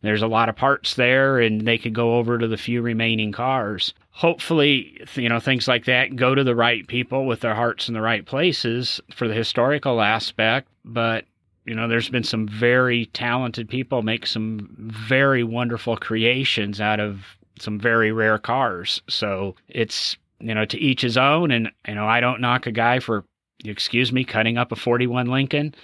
[0.00, 3.32] there's a lot of parts there and they could go over to the few remaining
[3.32, 7.86] cars hopefully you know things like that go to the right people with their hearts
[7.86, 11.24] in the right places for the historical aspect but
[11.64, 17.36] you know there's been some very talented people make some very wonderful creations out of
[17.58, 22.06] some very rare cars so it's you know to each his own and you know
[22.06, 23.24] I don't knock a guy for
[23.64, 25.74] excuse me cutting up a 41 Lincoln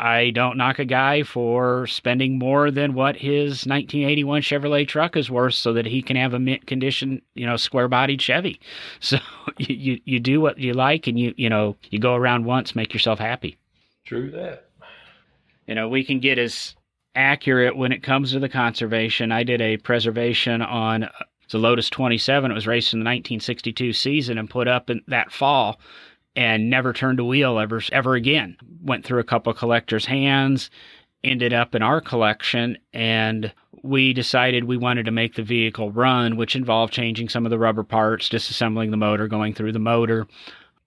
[0.00, 5.30] I don't knock a guy for spending more than what his 1981 Chevrolet truck is
[5.30, 8.60] worth so that he can have a mint condition, you know, square bodied Chevy.
[9.00, 9.18] So
[9.58, 12.74] you, you, you do what you like and you, you know, you go around once,
[12.74, 13.58] make yourself happy.
[14.06, 14.69] True that.
[15.70, 16.74] You know, we can get as
[17.14, 19.30] accurate when it comes to the conservation.
[19.30, 21.10] I did a preservation on uh,
[21.48, 22.50] the Lotus 27.
[22.50, 25.80] It was raced in the 1962 season and put up in that fall
[26.34, 28.56] and never turned a wheel ever ever again.
[28.82, 30.70] Went through a couple of collectors' hands,
[31.22, 33.52] ended up in our collection, and
[33.84, 37.60] we decided we wanted to make the vehicle run, which involved changing some of the
[37.60, 40.26] rubber parts, disassembling the motor, going through the motor.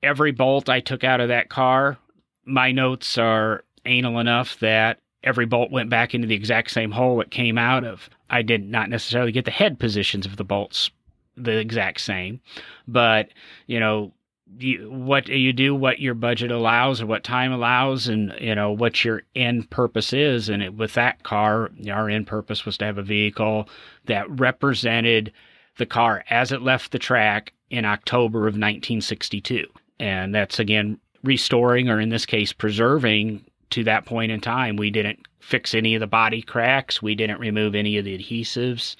[0.01, 1.97] Every bolt I took out of that car,
[2.45, 7.21] my notes are anal enough that every bolt went back into the exact same hole
[7.21, 8.09] it came out of.
[8.29, 10.89] I did not necessarily get the head positions of the bolts
[11.35, 12.41] the exact same,
[12.87, 13.29] but
[13.67, 14.11] you know,
[14.59, 18.71] you, what you do, what your budget allows, or what time allows, and you know
[18.71, 20.49] what your end purpose is.
[20.49, 23.67] And it, with that car, our end purpose was to have a vehicle
[24.05, 25.31] that represented
[25.77, 29.65] the car as it left the track in October of 1962,
[29.99, 34.75] and that's again restoring, or in this case, preserving to that point in time.
[34.75, 37.01] We didn't fix any of the body cracks.
[37.01, 38.95] We didn't remove any of the adhesives.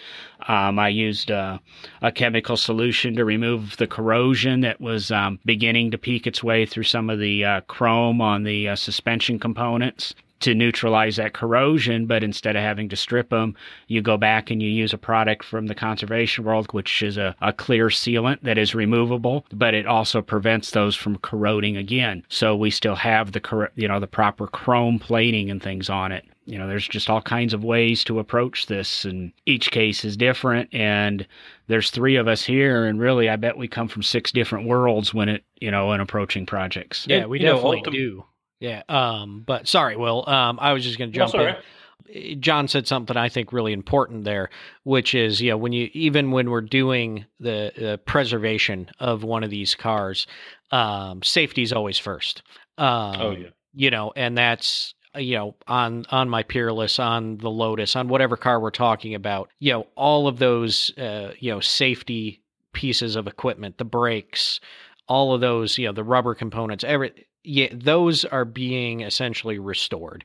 [0.48, 1.62] Um, I used a,
[2.02, 6.66] a, chemical solution to remove the corrosion that was um, beginning to peek its way
[6.66, 12.06] through some of the uh, chrome on the uh, suspension components to neutralize that corrosion,
[12.06, 13.56] but instead of having to strip them,
[13.88, 17.36] you go back and you use a product from the conservation world, which is a,
[17.42, 22.24] a clear sealant that is removable, but it also prevents those from corroding again.
[22.28, 26.26] So we still have the you know the proper chrome plating and things on it.
[26.46, 30.18] You know there's just all kinds of ways to approach this and each case is
[30.18, 31.26] different and
[31.68, 35.14] there's three of us here and really i bet we come from six different worlds
[35.14, 37.08] when it you know in approaching projects.
[37.08, 38.26] Yeah we definitely know, ultim- do
[38.64, 42.40] yeah um but sorry will um i was just going to jump in.
[42.40, 44.50] john said something i think really important there
[44.84, 49.44] which is you know when you even when we're doing the, the preservation of one
[49.44, 50.26] of these cars
[50.72, 52.42] um safety is always first.
[52.78, 53.50] Um, oh yeah.
[53.74, 58.38] you know and that's you know on on my peerless on the lotus on whatever
[58.38, 63.28] car we're talking about you know all of those uh, you know safety pieces of
[63.28, 64.60] equipment the brakes
[65.08, 70.24] all of those you know the rubber components every yeah those are being essentially restored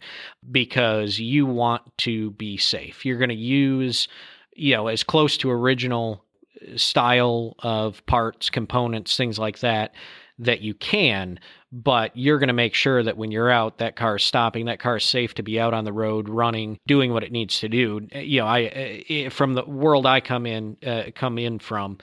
[0.51, 4.09] because you want to be safe you're going to use
[4.55, 6.25] you know as close to original
[6.63, 9.95] uh, style of parts components things like that
[10.39, 11.41] that you can,
[11.73, 14.79] but you're going to make sure that when you're out, that car is stopping, that
[14.79, 17.69] car is safe to be out on the road, running, doing what it needs to
[17.69, 18.07] do.
[18.13, 18.63] Eh, you know, I
[19.09, 21.99] eh, from the world I come in uh, come in from,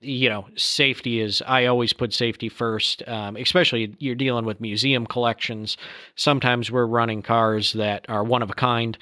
[0.00, 5.06] you know, safety is, I always put safety first, um, especially you're dealing with museum
[5.06, 5.76] collections.
[6.16, 8.96] Sometimes we're running cars that are one of a kind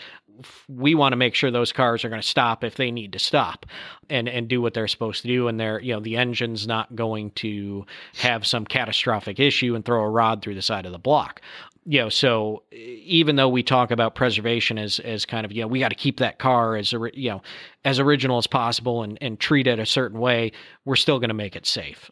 [0.69, 3.19] we want to make sure those cars are going to stop if they need to
[3.19, 3.67] stop
[4.09, 6.95] and and do what they're supposed to do and they're you know the engine's not
[6.95, 7.85] going to
[8.15, 11.41] have some catastrophic issue and throw a rod through the side of the block
[11.89, 15.69] you know so even though we talk about preservation as as kind of you know
[15.69, 17.43] we got to keep that car as you know
[17.85, 20.53] as original as possible and and treat it a certain way
[20.85, 22.11] we're still going to make it safe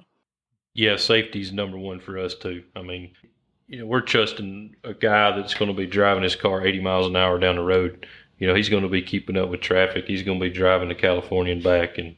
[0.74, 3.10] yeah safety's number one for us too i mean
[3.68, 7.06] you know, we're trusting a guy that's going to be driving his car 80 miles
[7.06, 8.06] an hour down the road.
[8.38, 10.04] You know, he's going to be keeping up with traffic.
[10.06, 11.98] He's going to be driving to California and back.
[11.98, 12.16] And,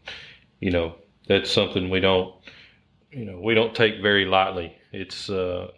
[0.61, 2.35] you know, that's something we don't,
[3.11, 4.75] you know, we don't take very lightly.
[4.93, 5.69] It's, uh,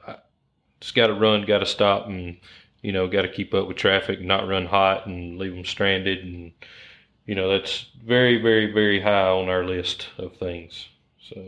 [0.80, 2.36] it's got to run, got to stop, and,
[2.82, 6.24] you know, got to keep up with traffic, not run hot and leave them stranded.
[6.24, 6.52] And,
[7.26, 10.88] you know, that's very, very, very high on our list of things.
[11.20, 11.42] So,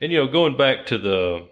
[0.00, 1.48] and, you know, going back to the,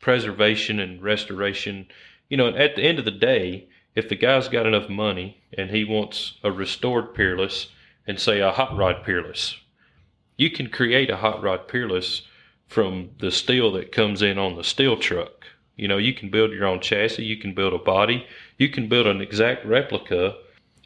[0.00, 1.86] preservation and restoration.
[2.28, 5.70] You know, at the end of the day, if the guy's got enough money and
[5.70, 7.68] he wants a restored peerless
[8.06, 9.56] and say a hot rod peerless,
[10.36, 12.22] you can create a hot rod peerless
[12.66, 15.39] from the steel that comes in on the steel truck.
[15.80, 18.26] You know, you can build your own chassis, you can build a body,
[18.58, 20.36] you can build an exact replica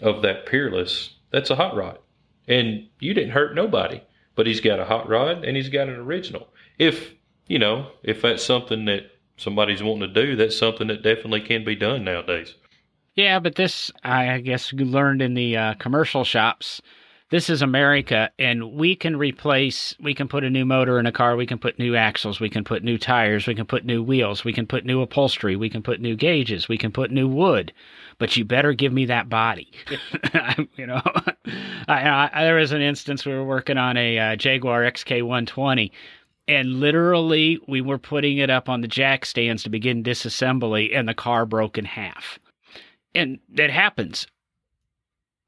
[0.01, 1.17] of that peerless.
[1.31, 1.99] That's a hot rod.
[2.47, 4.01] And you didn't hurt nobody,
[4.37, 6.47] but he's got a hot rod and he's got an original.
[6.79, 7.13] If
[7.49, 11.65] you know, if that's something that somebody's wanting to do, that's something that definitely can
[11.65, 12.55] be done nowadays.
[13.17, 16.81] Yeah, but this, I guess, you learned in the uh, commercial shops.
[17.35, 21.11] This is America, and we can replace, we can put a new motor in a
[21.11, 24.05] car, we can put new axles, we can put new tires, we can put new
[24.05, 27.27] wheels, we can put new upholstery, we can put new gauges, we can put new
[27.27, 27.73] wood,
[28.18, 29.68] but you better give me that body.
[30.77, 31.03] you know,
[31.88, 35.90] I, I, there was an instance we were working on a uh, Jaguar XK120
[36.47, 41.09] and literally we were putting it up on the jack stands to begin disassembly and
[41.09, 42.38] the car broke in half
[43.12, 44.29] and that happens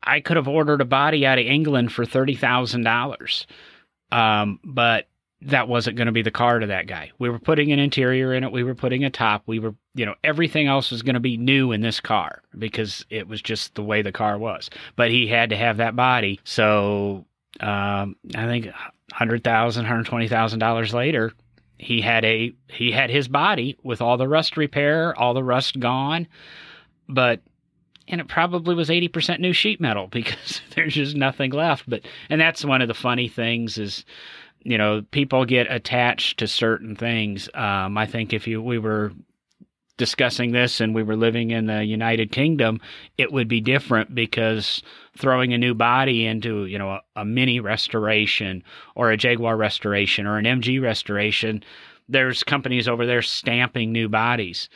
[0.07, 3.47] i could have ordered a body out of england for $30000
[4.12, 5.09] um, but
[5.42, 7.11] that wasn't going to be the car to that guy.
[7.19, 8.53] We were putting an interior in it.
[8.53, 9.42] We were putting a top.
[9.47, 13.05] We were you know everything else was going to be new in this car because
[13.11, 14.71] it was just the way the car was.
[14.97, 16.40] But he had to have that body.
[16.45, 17.27] So
[17.61, 18.69] um, i think
[19.12, 21.33] hundred thousand, hundred twenty thousand dollars later,
[21.79, 25.79] he had a he had his body with all the rust repair, all the rust
[25.79, 26.27] gone,
[27.09, 27.40] but
[28.09, 32.40] and it probably was 80% new sheet metal because there's just nothing left but and
[32.40, 34.05] that's one of the funny things is
[34.62, 39.12] you know people get attached to certain things um, i think if you we were
[39.97, 42.81] discussing this and we were living in the United Kingdom,
[43.16, 44.83] it would be different because
[45.16, 48.62] throwing a new body into, you know, a, a, mini restoration
[48.95, 51.62] or a Jaguar restoration or an MG restoration,
[52.09, 54.69] there's companies over there stamping new bodies.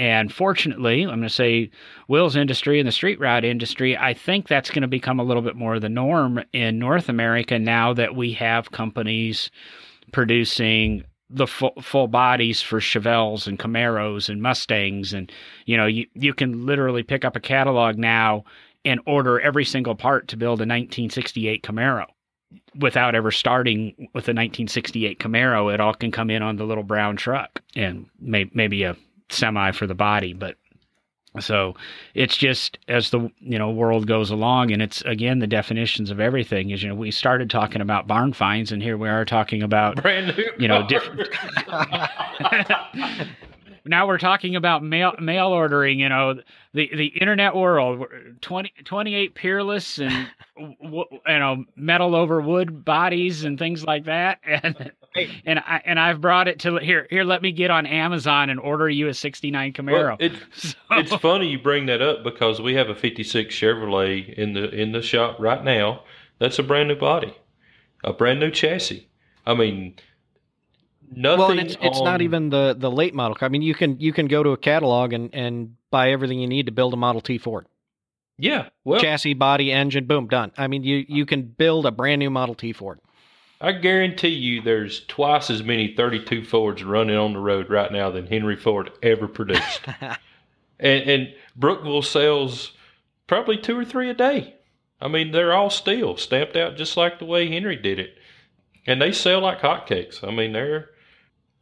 [0.00, 1.70] And fortunately, I'm going to say
[2.08, 5.42] Will's industry and the street rod industry, I think that's going to become a little
[5.42, 9.50] bit more the norm in North America now that we have companies
[10.10, 15.30] producing the full, full bodies for Chevelles and Camaros and Mustangs, and
[15.66, 18.44] you know you you can literally pick up a catalog now
[18.86, 22.06] and order every single part to build a 1968 Camaro
[22.80, 25.72] without ever starting with a 1968 Camaro.
[25.72, 28.96] It all can come in on the little brown truck and may, maybe a
[29.30, 30.56] semi for the body, but
[31.38, 31.76] so
[32.14, 36.18] it's just as the you know world goes along, and it's again the definitions of
[36.18, 36.70] everything.
[36.70, 40.02] Is you know we started talking about barn finds, and here we are talking about
[40.02, 41.28] brand new, you know, different.
[43.84, 46.00] now we're talking about mail mail ordering.
[46.00, 46.34] You know,
[46.74, 48.06] the the internet world.
[48.40, 54.40] 20, 28 peerless and you know metal over wood bodies and things like that.
[54.62, 57.06] And and I and I've brought it to here.
[57.10, 59.92] Here, let me get on Amazon and order you a '69 Camaro.
[59.92, 60.76] Well, it, so.
[60.92, 64.92] It's funny you bring that up because we have a '56 Chevrolet in the in
[64.92, 66.04] the shop right now.
[66.38, 67.34] That's a brand new body,
[68.04, 69.08] a brand new chassis.
[69.46, 69.94] I mean,
[71.10, 71.38] nothing.
[71.38, 73.36] Well, it's, it's not even the the late model.
[73.40, 76.46] I mean, you can you can go to a catalog and and buy everything you
[76.46, 77.66] need to build a Model T Ford.
[78.38, 80.52] Yeah, well, chassis, body, engine, boom, done.
[80.56, 83.00] I mean, you you can build a brand new Model T Ford.
[83.60, 88.10] I guarantee you there's twice as many 32 Fords running on the road right now
[88.10, 89.82] than Henry Ford ever produced.
[90.80, 92.72] and, and Brookville sells
[93.26, 94.54] probably two or three a day.
[95.00, 98.16] I mean, they're all steel, stamped out just like the way Henry did it.
[98.86, 100.26] And they sell like hotcakes.
[100.26, 100.90] I mean, they're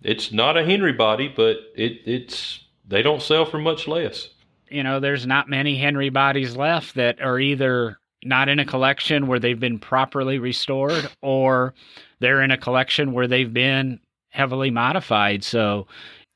[0.02, 4.28] it's not a Henry body, but it it's they don't sell for much less.
[4.70, 9.26] You know, there's not many Henry bodies left that are either not in a collection
[9.26, 11.74] where they've been properly restored or
[12.20, 14.00] they're in a collection where they've been
[14.30, 15.44] heavily modified.
[15.44, 15.86] So,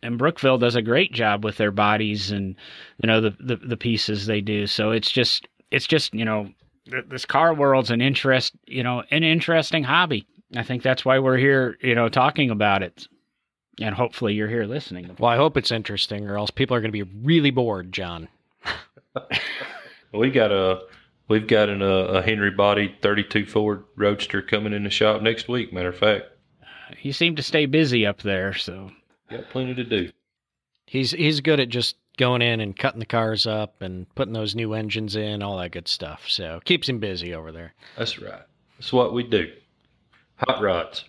[0.03, 2.57] and Brookville does a great job with their bodies and
[3.03, 4.67] you know the, the the pieces they do.
[4.67, 6.51] So it's just it's just you know
[6.91, 10.27] th- this car world's an interest you know an interesting hobby.
[10.57, 13.07] I think that's why we're here you know talking about it,
[13.81, 15.15] and hopefully you're here listening.
[15.19, 18.29] Well, I hope it's interesting, or else people are going to be really bored, John.
[20.13, 20.83] We got a
[21.33, 25.49] we've got an, uh, a Henry Body 32 Ford Roadster coming in the shop next
[25.49, 25.73] week.
[25.73, 26.27] Matter of fact,
[27.01, 28.91] You seem to stay busy up there, so
[29.31, 30.11] got plenty to do.
[30.87, 34.55] He's he's good at just going in and cutting the cars up and putting those
[34.55, 36.25] new engines in, all that good stuff.
[36.29, 37.73] So keeps him busy over there.
[37.97, 38.43] That's right.
[38.79, 39.51] That's what we do.
[40.37, 41.07] Hot rods.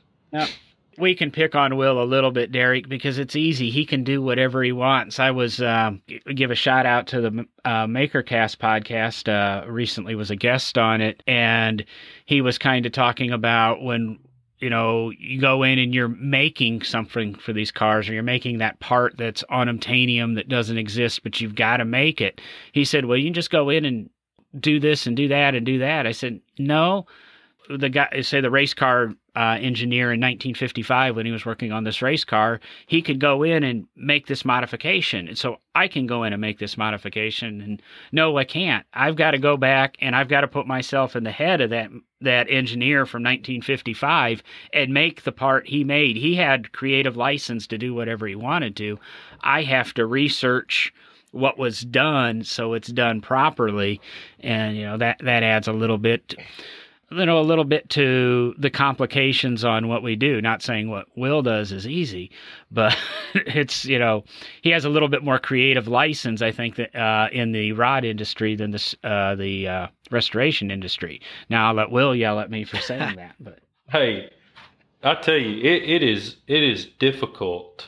[0.97, 3.69] We can pick on Will a little bit, Derek, because it's easy.
[3.69, 5.19] He can do whatever he wants.
[5.19, 6.01] I was um,
[6.33, 9.27] give a shout out to the uh, MakerCast podcast.
[9.27, 11.83] Uh, recently, was a guest on it, and
[12.25, 14.19] he was kind of talking about when
[14.59, 18.59] you know you go in and you're making something for these cars, or you're making
[18.59, 22.41] that part that's unobtainium that doesn't exist, but you've got to make it.
[22.71, 24.09] He said, "Well, you can just go in and
[24.59, 27.05] do this and do that and do that." I said, "No."
[27.69, 31.83] The guy, say the race car uh, engineer in 1955 when he was working on
[31.83, 35.27] this race car, he could go in and make this modification.
[35.27, 37.61] And so I can go in and make this modification.
[37.61, 38.85] And no, I can't.
[38.93, 41.69] I've got to go back and I've got to put myself in the head of
[41.71, 41.89] that
[42.21, 44.43] that engineer from 1955
[44.73, 46.15] and make the part he made.
[46.15, 48.97] He had creative license to do whatever he wanted to.
[49.41, 50.93] I have to research
[51.31, 53.99] what was done so it's done properly
[54.41, 56.35] and you know that that adds a little bit
[57.11, 61.05] you know a little bit to the complications on what we do not saying what
[61.15, 62.31] will does is easy
[62.71, 62.97] but
[63.35, 64.23] it's you know
[64.61, 68.03] he has a little bit more creative license i think that uh, in the rod
[68.03, 72.63] industry than this uh, the uh, restoration industry now i'll let will yell at me
[72.63, 74.31] for saying that but Hey,
[75.03, 77.87] I tell you, it, it is it is difficult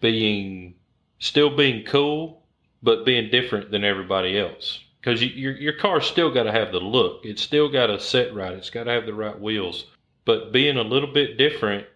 [0.00, 0.74] being
[1.18, 2.42] still being cool,
[2.82, 4.80] but being different than everybody else.
[5.00, 7.20] Because you, your your car's still got to have the look.
[7.24, 8.54] It's still got to set right.
[8.54, 9.86] It's got to have the right wheels.
[10.24, 11.86] But being a little bit different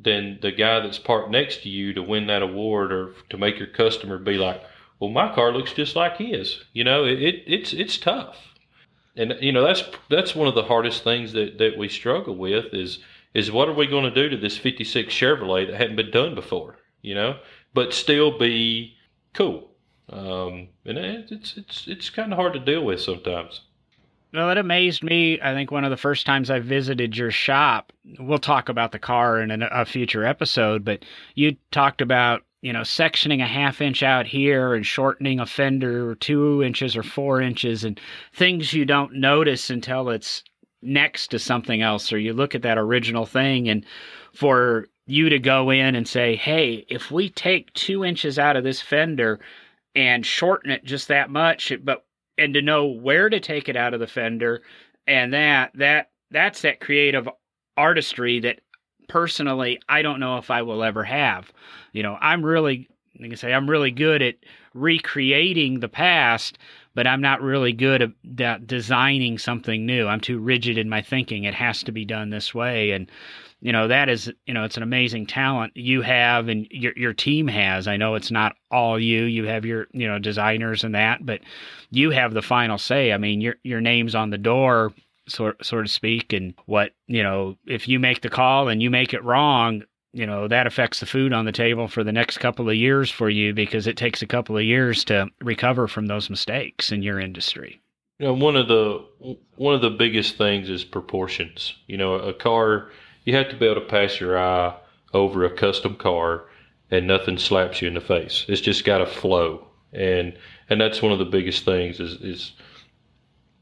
[0.00, 3.58] than the guy that's parked next to you to win that award, or to make
[3.58, 4.62] your customer be like,
[4.98, 8.48] "Well, my car looks just like his." You know, it, it it's it's tough
[9.18, 12.72] and you know that's that's one of the hardest things that that we struggle with
[12.72, 13.00] is
[13.34, 16.34] is what are we going to do to this 56 Chevrolet that hadn't been done
[16.34, 17.38] before you know
[17.74, 18.94] but still be
[19.34, 19.67] cool
[20.10, 23.62] um and it, it's it's it's kind of hard to deal with sometimes
[24.32, 25.40] Well, it amazed me.
[25.40, 28.98] I think one of the first times I visited your shop, we'll talk about the
[28.98, 31.04] car in a, a future episode, but
[31.34, 36.14] you talked about, you know, sectioning a half inch out here and shortening a fender
[36.16, 37.98] two inches or four inches and
[38.34, 40.42] things you don't notice until it's
[40.82, 43.84] next to something else or you look at that original thing and
[44.34, 48.64] for you to go in and say, hey, if we take two inches out of
[48.64, 49.40] this fender
[49.94, 52.04] and shorten it just that much, but
[52.36, 54.62] and to know where to take it out of the fender
[55.06, 57.28] and that that that's that creative
[57.76, 58.60] artistry that
[59.08, 61.52] personally I don't know if I will ever have.
[61.92, 64.36] You know, I'm really like I say I'm really good at
[64.74, 66.58] recreating the past,
[66.94, 70.06] but I'm not really good at designing something new.
[70.06, 71.44] I'm too rigid in my thinking.
[71.44, 73.10] It has to be done this way and
[73.60, 77.12] you know that is you know it's an amazing talent you have and your your
[77.12, 77.88] team has.
[77.88, 81.40] I know it's not all you you have your you know designers and that but
[81.90, 83.12] you have the final say.
[83.12, 84.92] I mean your your name's on the door
[85.28, 88.90] so so to speak and what you know if you make the call and you
[88.90, 89.82] make it wrong
[90.12, 93.10] you know that affects the food on the table for the next couple of years
[93.10, 97.02] for you because it takes a couple of years to recover from those mistakes in
[97.02, 97.80] your industry.
[98.18, 99.04] You know one of the
[99.56, 101.74] one of the biggest things is proportions.
[101.86, 102.90] You know a car
[103.28, 104.74] you have to be able to pass your eye
[105.12, 106.44] over a custom car
[106.90, 108.46] and nothing slaps you in the face.
[108.48, 109.66] It's just got to flow.
[109.92, 110.34] And
[110.70, 112.52] and that's one of the biggest things is is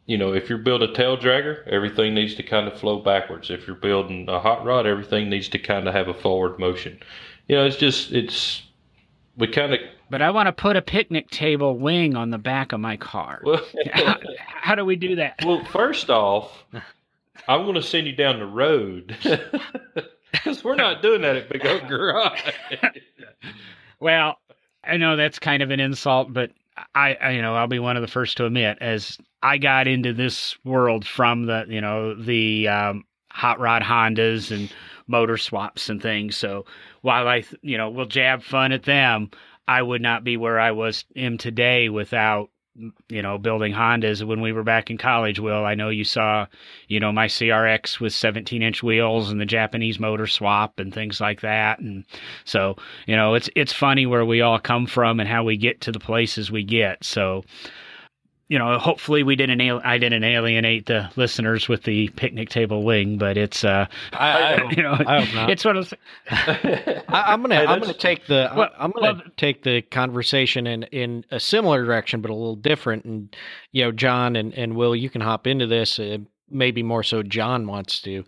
[0.05, 3.51] you know, if you're building a tail dragger, everything needs to kind of flow backwards.
[3.51, 7.01] If you're building a hot rod, everything needs to kind of have a forward motion.
[7.49, 8.63] You know, it's just it's
[9.37, 12.71] we kind of but I want to put a picnic table wing on the back
[12.71, 13.41] of my car.
[13.43, 13.61] well,
[13.93, 15.41] how, how do we do that?
[15.45, 16.65] well, first off,
[17.49, 19.17] I'm going to send you down the road
[20.33, 22.41] because we're not doing that at Big Oak Garage.
[24.01, 24.37] Well,
[24.85, 26.51] I know that's kind of an insult, but
[26.95, 29.87] I, I, you know, I'll be one of the first to admit as I got
[29.87, 34.71] into this world from the, you know, the um, hot rod Hondas and
[35.07, 36.37] motor swaps and things.
[36.37, 36.67] So
[37.03, 39.31] while I, you know, will jab fun at them,
[39.69, 42.51] I would not be where I was am today without
[43.09, 45.65] you know building hondas when we were back in college will.
[45.65, 46.47] I know you saw
[46.89, 51.21] you know my crx with 17 inch wheels and the japanese motor swap and things
[51.21, 51.79] like that.
[51.79, 52.05] And
[52.45, 55.81] so you know it's it's funny where we all come from and how we get
[55.83, 57.05] to the places we get.
[57.05, 57.45] So
[58.49, 62.85] you know, hopefully we didn't al- I didn't alienate the listeners with the picnic table
[62.85, 65.51] wing, but it's uh, I, I, you know, I hope not.
[65.51, 65.99] it's one of those,
[66.31, 70.67] I, I'm gonna I'm gonna take the I'm- Well- I'm gonna well- take the conversation
[70.67, 73.05] in in a similar direction, but a little different.
[73.05, 73.35] And
[73.73, 75.99] you know, John and and Will, you can hop into this.
[75.99, 76.19] Uh,
[76.49, 78.25] maybe more so, John wants to.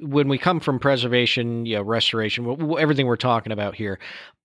[0.00, 3.98] When we come from preservation, you know, restoration, wh- wh- everything we're talking about here,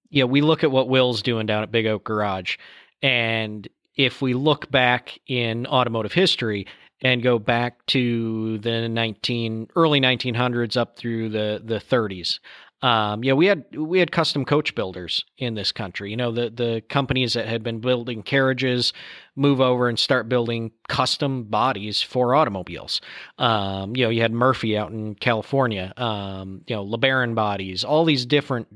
[0.09, 2.57] you know, we look at what Will's doing down at Big Oak Garage,
[3.01, 6.67] and if we look back in automotive history
[7.01, 12.39] and go back to the 19 early 1900s up through the the 30s
[12.83, 16.09] um, yeah, we had we had custom coach builders in this country.
[16.09, 18.91] You know, the the companies that had been building carriages
[19.37, 22.99] move over and start building custom bodies for automobiles.
[23.37, 25.93] Um, you know, you had Murphy out in California.
[25.95, 27.85] Um, you know, LeBaron bodies.
[27.85, 28.67] All these different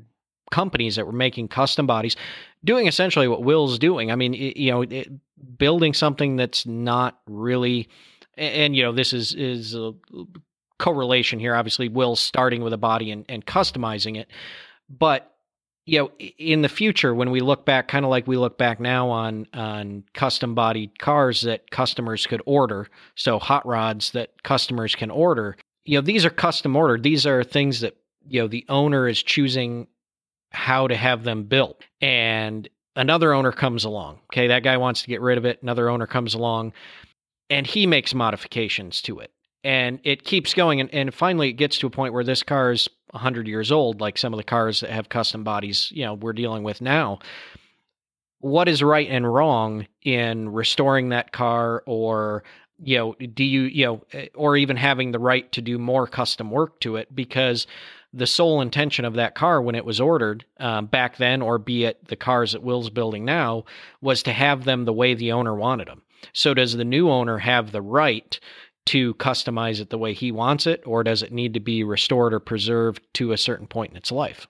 [0.51, 2.15] companies that were making custom bodies,
[2.64, 4.12] doing essentially what Will's doing.
[4.12, 5.10] I mean, you know, it,
[5.58, 7.89] building something that's not really,
[8.36, 9.93] and, and you know, this is is a
[10.80, 11.55] correlation here.
[11.55, 14.28] Obviously, Will starting with a body and, and customizing it,
[14.89, 15.34] but
[15.88, 18.80] you know, in the future, when we look back, kind of like we look back
[18.82, 24.95] now on on custom bodied cars that customers could order, so hot rods that customers
[24.95, 25.55] can order.
[25.86, 27.03] You know, these are custom ordered.
[27.03, 27.95] These are things that
[28.28, 29.88] you know the owner is choosing
[30.58, 34.20] how to have them built, and another owner comes along.
[34.32, 35.62] Okay, that guy wants to get rid of it.
[35.62, 36.74] Another owner comes along,
[37.49, 39.32] and he makes modifications to it
[39.64, 42.72] and it keeps going and, and finally it gets to a point where this car
[42.72, 46.14] is 100 years old like some of the cars that have custom bodies you know
[46.14, 47.20] we're dealing with now
[48.39, 52.43] what is right and wrong in restoring that car or
[52.80, 56.08] you know do you you know eh, or even having the right to do more
[56.08, 57.68] custom work to it because
[58.14, 61.84] the sole intention of that car when it was ordered um, back then or be
[61.84, 63.64] it the cars that will's building now
[64.01, 66.01] was to have them the way the owner wanted them
[66.34, 68.39] so does the new owner have the right
[68.88, 72.34] to customize it the way he wants it, or does it need to be restored
[72.34, 74.47] or preserved to a certain point in its life?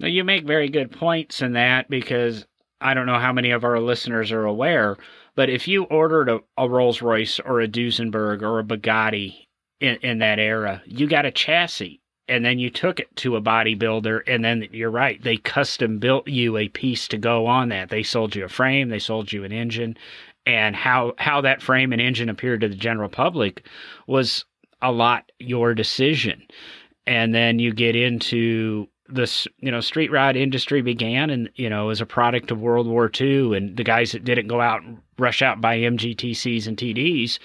[0.00, 2.46] Now, you make very good points in that because
[2.80, 4.96] I don't know how many of our listeners are aware,
[5.36, 9.46] but if you ordered a, a Rolls Royce or a Duesenberg or a Bugatti
[9.80, 13.42] in, in that era, you got a chassis and then you took it to a
[13.42, 17.90] bodybuilder and then you're right, they custom built you a piece to go on that.
[17.90, 19.96] They sold you a frame, they sold you an engine,
[20.46, 23.66] and how how that frame and engine appeared to the general public
[24.06, 24.44] was
[24.80, 26.42] a lot your decision.
[27.06, 31.90] And then you get into this, you know, street rod industry began and, you know,
[31.90, 34.98] as a product of World War II and the guys that didn't go out and
[35.18, 37.38] rush out and buy MGTCs and TDs,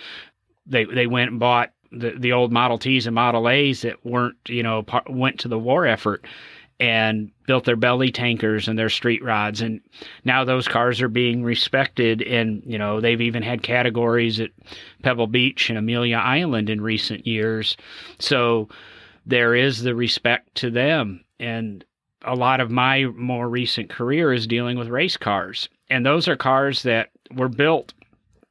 [0.66, 4.38] they they went and bought the the old Model Ts and Model A's that weren't,
[4.48, 6.26] you know, par- went to the war effort
[6.80, 9.62] and built their belly tankers and their street rods.
[9.62, 9.82] And
[10.24, 14.52] now those cars are being respected and you know they've even had categories at
[15.02, 17.76] Pebble Beach and Amelia Island in recent years.
[18.20, 18.70] So
[19.26, 21.24] there is the respect to them.
[21.40, 21.84] And
[22.24, 25.70] a lot of my more recent career is dealing with race cars.
[25.90, 27.94] And those are cars that were built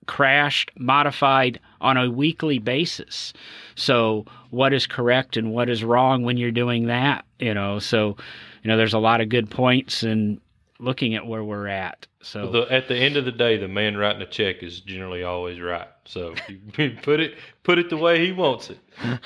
[0.06, 3.32] crashed modified on a weekly basis
[3.74, 8.16] so what is correct and what is wrong when you're doing that you know so
[8.62, 10.40] you know there's a lot of good points in
[10.78, 13.96] looking at where we're at so the, at the end of the day, the man
[13.96, 15.86] writing a check is generally always right.
[16.06, 16.34] So
[16.76, 19.20] you put it put it the way he wants it.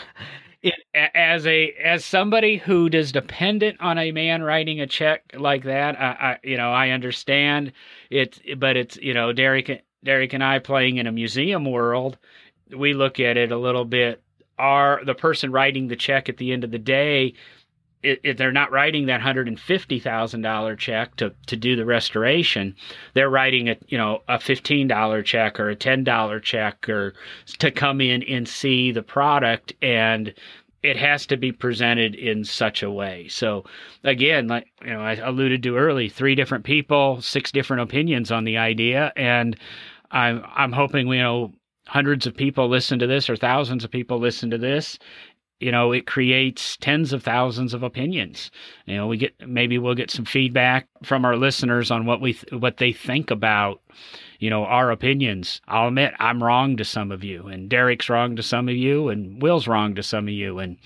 [0.94, 5.64] A- as a as somebody who is dependent on a man writing a check like
[5.64, 7.72] that I, I you know I understand
[8.10, 12.18] it but it's you know Derek Derek and I playing in a museum world
[12.76, 14.22] we look at it a little bit
[14.58, 17.34] are the person writing the check at the end of the day
[18.02, 21.84] if they're not writing that hundred and fifty thousand dollar check to to do the
[21.84, 22.74] restoration,
[23.12, 27.12] they're writing a you know a fifteen dollar check or a ten dollar check or
[27.58, 30.32] to come in and see the product and
[30.82, 33.28] it has to be presented in such a way.
[33.28, 33.64] So
[34.02, 38.44] again, like you know, I alluded to early, three different people, six different opinions on
[38.44, 39.56] the idea, and
[40.10, 41.52] I'm I'm hoping you know
[41.86, 44.98] hundreds of people listen to this or thousands of people listen to this.
[45.58, 48.50] You know it creates tens of thousands of opinions.
[48.86, 52.34] You know we get maybe we'll get some feedback from our listeners on what we
[52.34, 53.80] th- what they think about
[54.40, 55.60] you know our opinions.
[55.68, 59.08] I'll admit i'm wrong to some of you and derek's wrong to some of you
[59.08, 60.78] and will's wrong to some of you and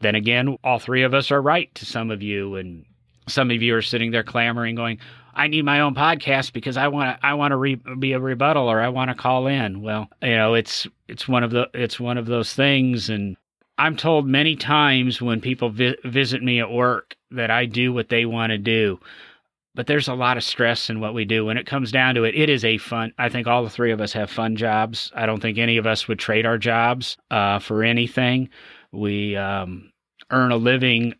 [0.00, 2.84] then again all three of us are right to some of you and
[3.28, 4.98] some of you are sitting there clamoring going
[5.34, 8.20] I need my own podcast because I want to I want to re- be a
[8.20, 9.82] rebuttal or I want to call in.
[9.82, 13.36] Well, you know, it's it's one of the it's one of those things and
[13.78, 18.10] I'm told many times when people vi- visit me at work that I do what
[18.10, 19.00] they want to do.
[19.74, 21.46] but there's a lot of stress in what we do.
[21.46, 23.12] When it comes down to it, it is a fun.
[23.18, 25.10] I think all the three of us have fun jobs.
[25.14, 28.50] I don't think any of us would trade our jobs uh, for anything.
[28.92, 29.90] We um,
[30.30, 31.14] earn a living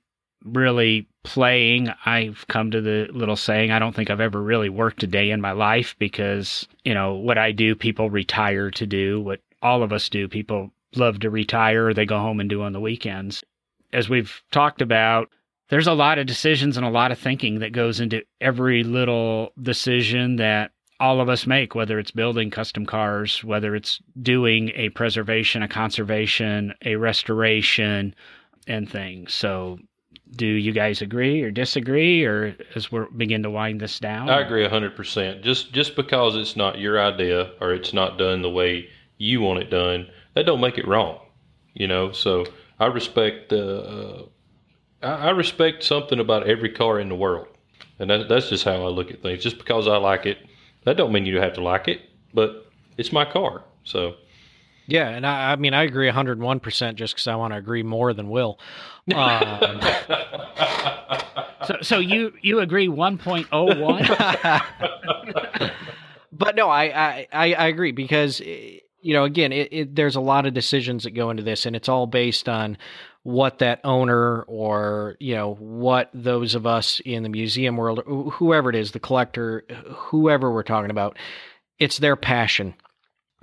[0.45, 1.89] really playing.
[2.05, 5.31] I've come to the little saying I don't think I've ever really worked a day
[5.31, 9.21] in my life because, you know, what I do, people retire to do.
[9.21, 12.73] What all of us do, people love to retire, they go home and do on
[12.73, 13.43] the weekends.
[13.93, 15.29] As we've talked about,
[15.69, 19.53] there's a lot of decisions and a lot of thinking that goes into every little
[19.61, 24.91] decision that all of us make, whether it's building custom cars, whether it's doing a
[24.91, 28.15] preservation, a conservation, a restoration,
[28.67, 29.35] and things.
[29.35, 29.79] So,
[30.35, 34.31] do you guys agree or disagree, or as we begin to wind this down?
[34.31, 35.43] I agree hundred percent.
[35.43, 39.61] Just just because it's not your idea or it's not done the way you want
[39.61, 41.21] it done, that don't make it wrong.
[41.75, 42.47] You know, so
[42.79, 44.23] I respect uh,
[45.03, 47.49] I respect something about every car in the world,
[47.99, 49.43] and that, that's just how I look at things.
[49.43, 50.39] Just because I like it,
[50.85, 52.01] that don't mean you have to like it,
[52.35, 52.67] but
[52.97, 54.17] it's my car, so.
[54.93, 57.83] Yeah, and I, I mean I agree 101 percent just because I want to agree
[57.83, 58.59] more than Will.
[59.15, 59.81] Um,
[61.67, 65.73] so, so you you agree 1.01?
[66.33, 70.45] but no, I, I I agree because you know again it, it, there's a lot
[70.45, 72.77] of decisions that go into this, and it's all based on
[73.23, 78.69] what that owner or you know what those of us in the museum world whoever
[78.69, 81.17] it is the collector whoever we're talking about
[81.79, 82.75] it's their passion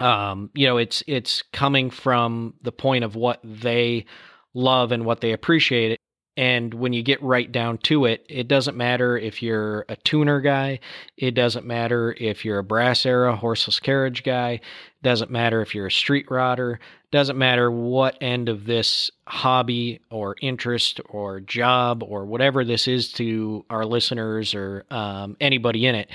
[0.02, 4.06] um you know it's it's coming from the point of what they
[4.54, 6.00] love and what they appreciate
[6.40, 10.40] and when you get right down to it, it doesn't matter if you're a tuner
[10.40, 10.80] guy.
[11.18, 14.52] It doesn't matter if you're a brass era horseless carriage guy.
[14.52, 14.62] It
[15.04, 16.78] doesn't matter if you're a street rodder.
[17.12, 23.12] Doesn't matter what end of this hobby or interest or job or whatever this is
[23.14, 26.10] to our listeners or um, anybody in it.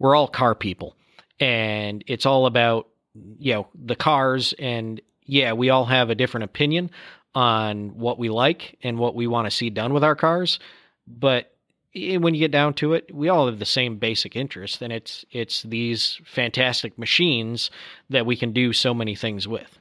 [0.00, 0.96] We're all car people.
[1.38, 4.54] And it's all about, you know, the cars.
[4.58, 6.90] And yeah, we all have a different opinion
[7.34, 10.58] on what we like and what we want to see done with our cars.
[11.06, 11.52] But
[11.94, 15.24] when you get down to it, we all have the same basic interest, and it's
[15.30, 17.70] it's these fantastic machines
[18.08, 19.78] that we can do so many things with.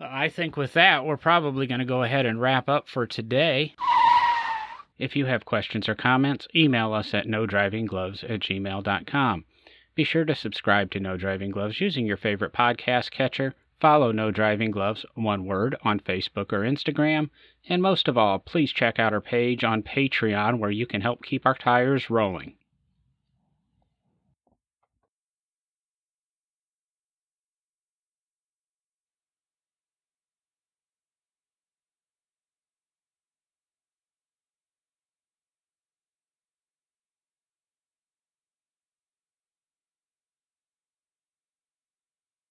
[0.00, 3.74] I think with that, we're probably going to go ahead and wrap up for today.
[4.98, 9.44] If you have questions or comments, email us at no driving gloves at gmail.com.
[9.94, 14.30] Be sure to subscribe to No Driving Gloves using your favorite podcast catcher Follow No
[14.30, 17.30] Driving Gloves, one word, on Facebook or Instagram.
[17.68, 21.22] And most of all, please check out our page on Patreon where you can help
[21.22, 22.54] keep our tires rolling.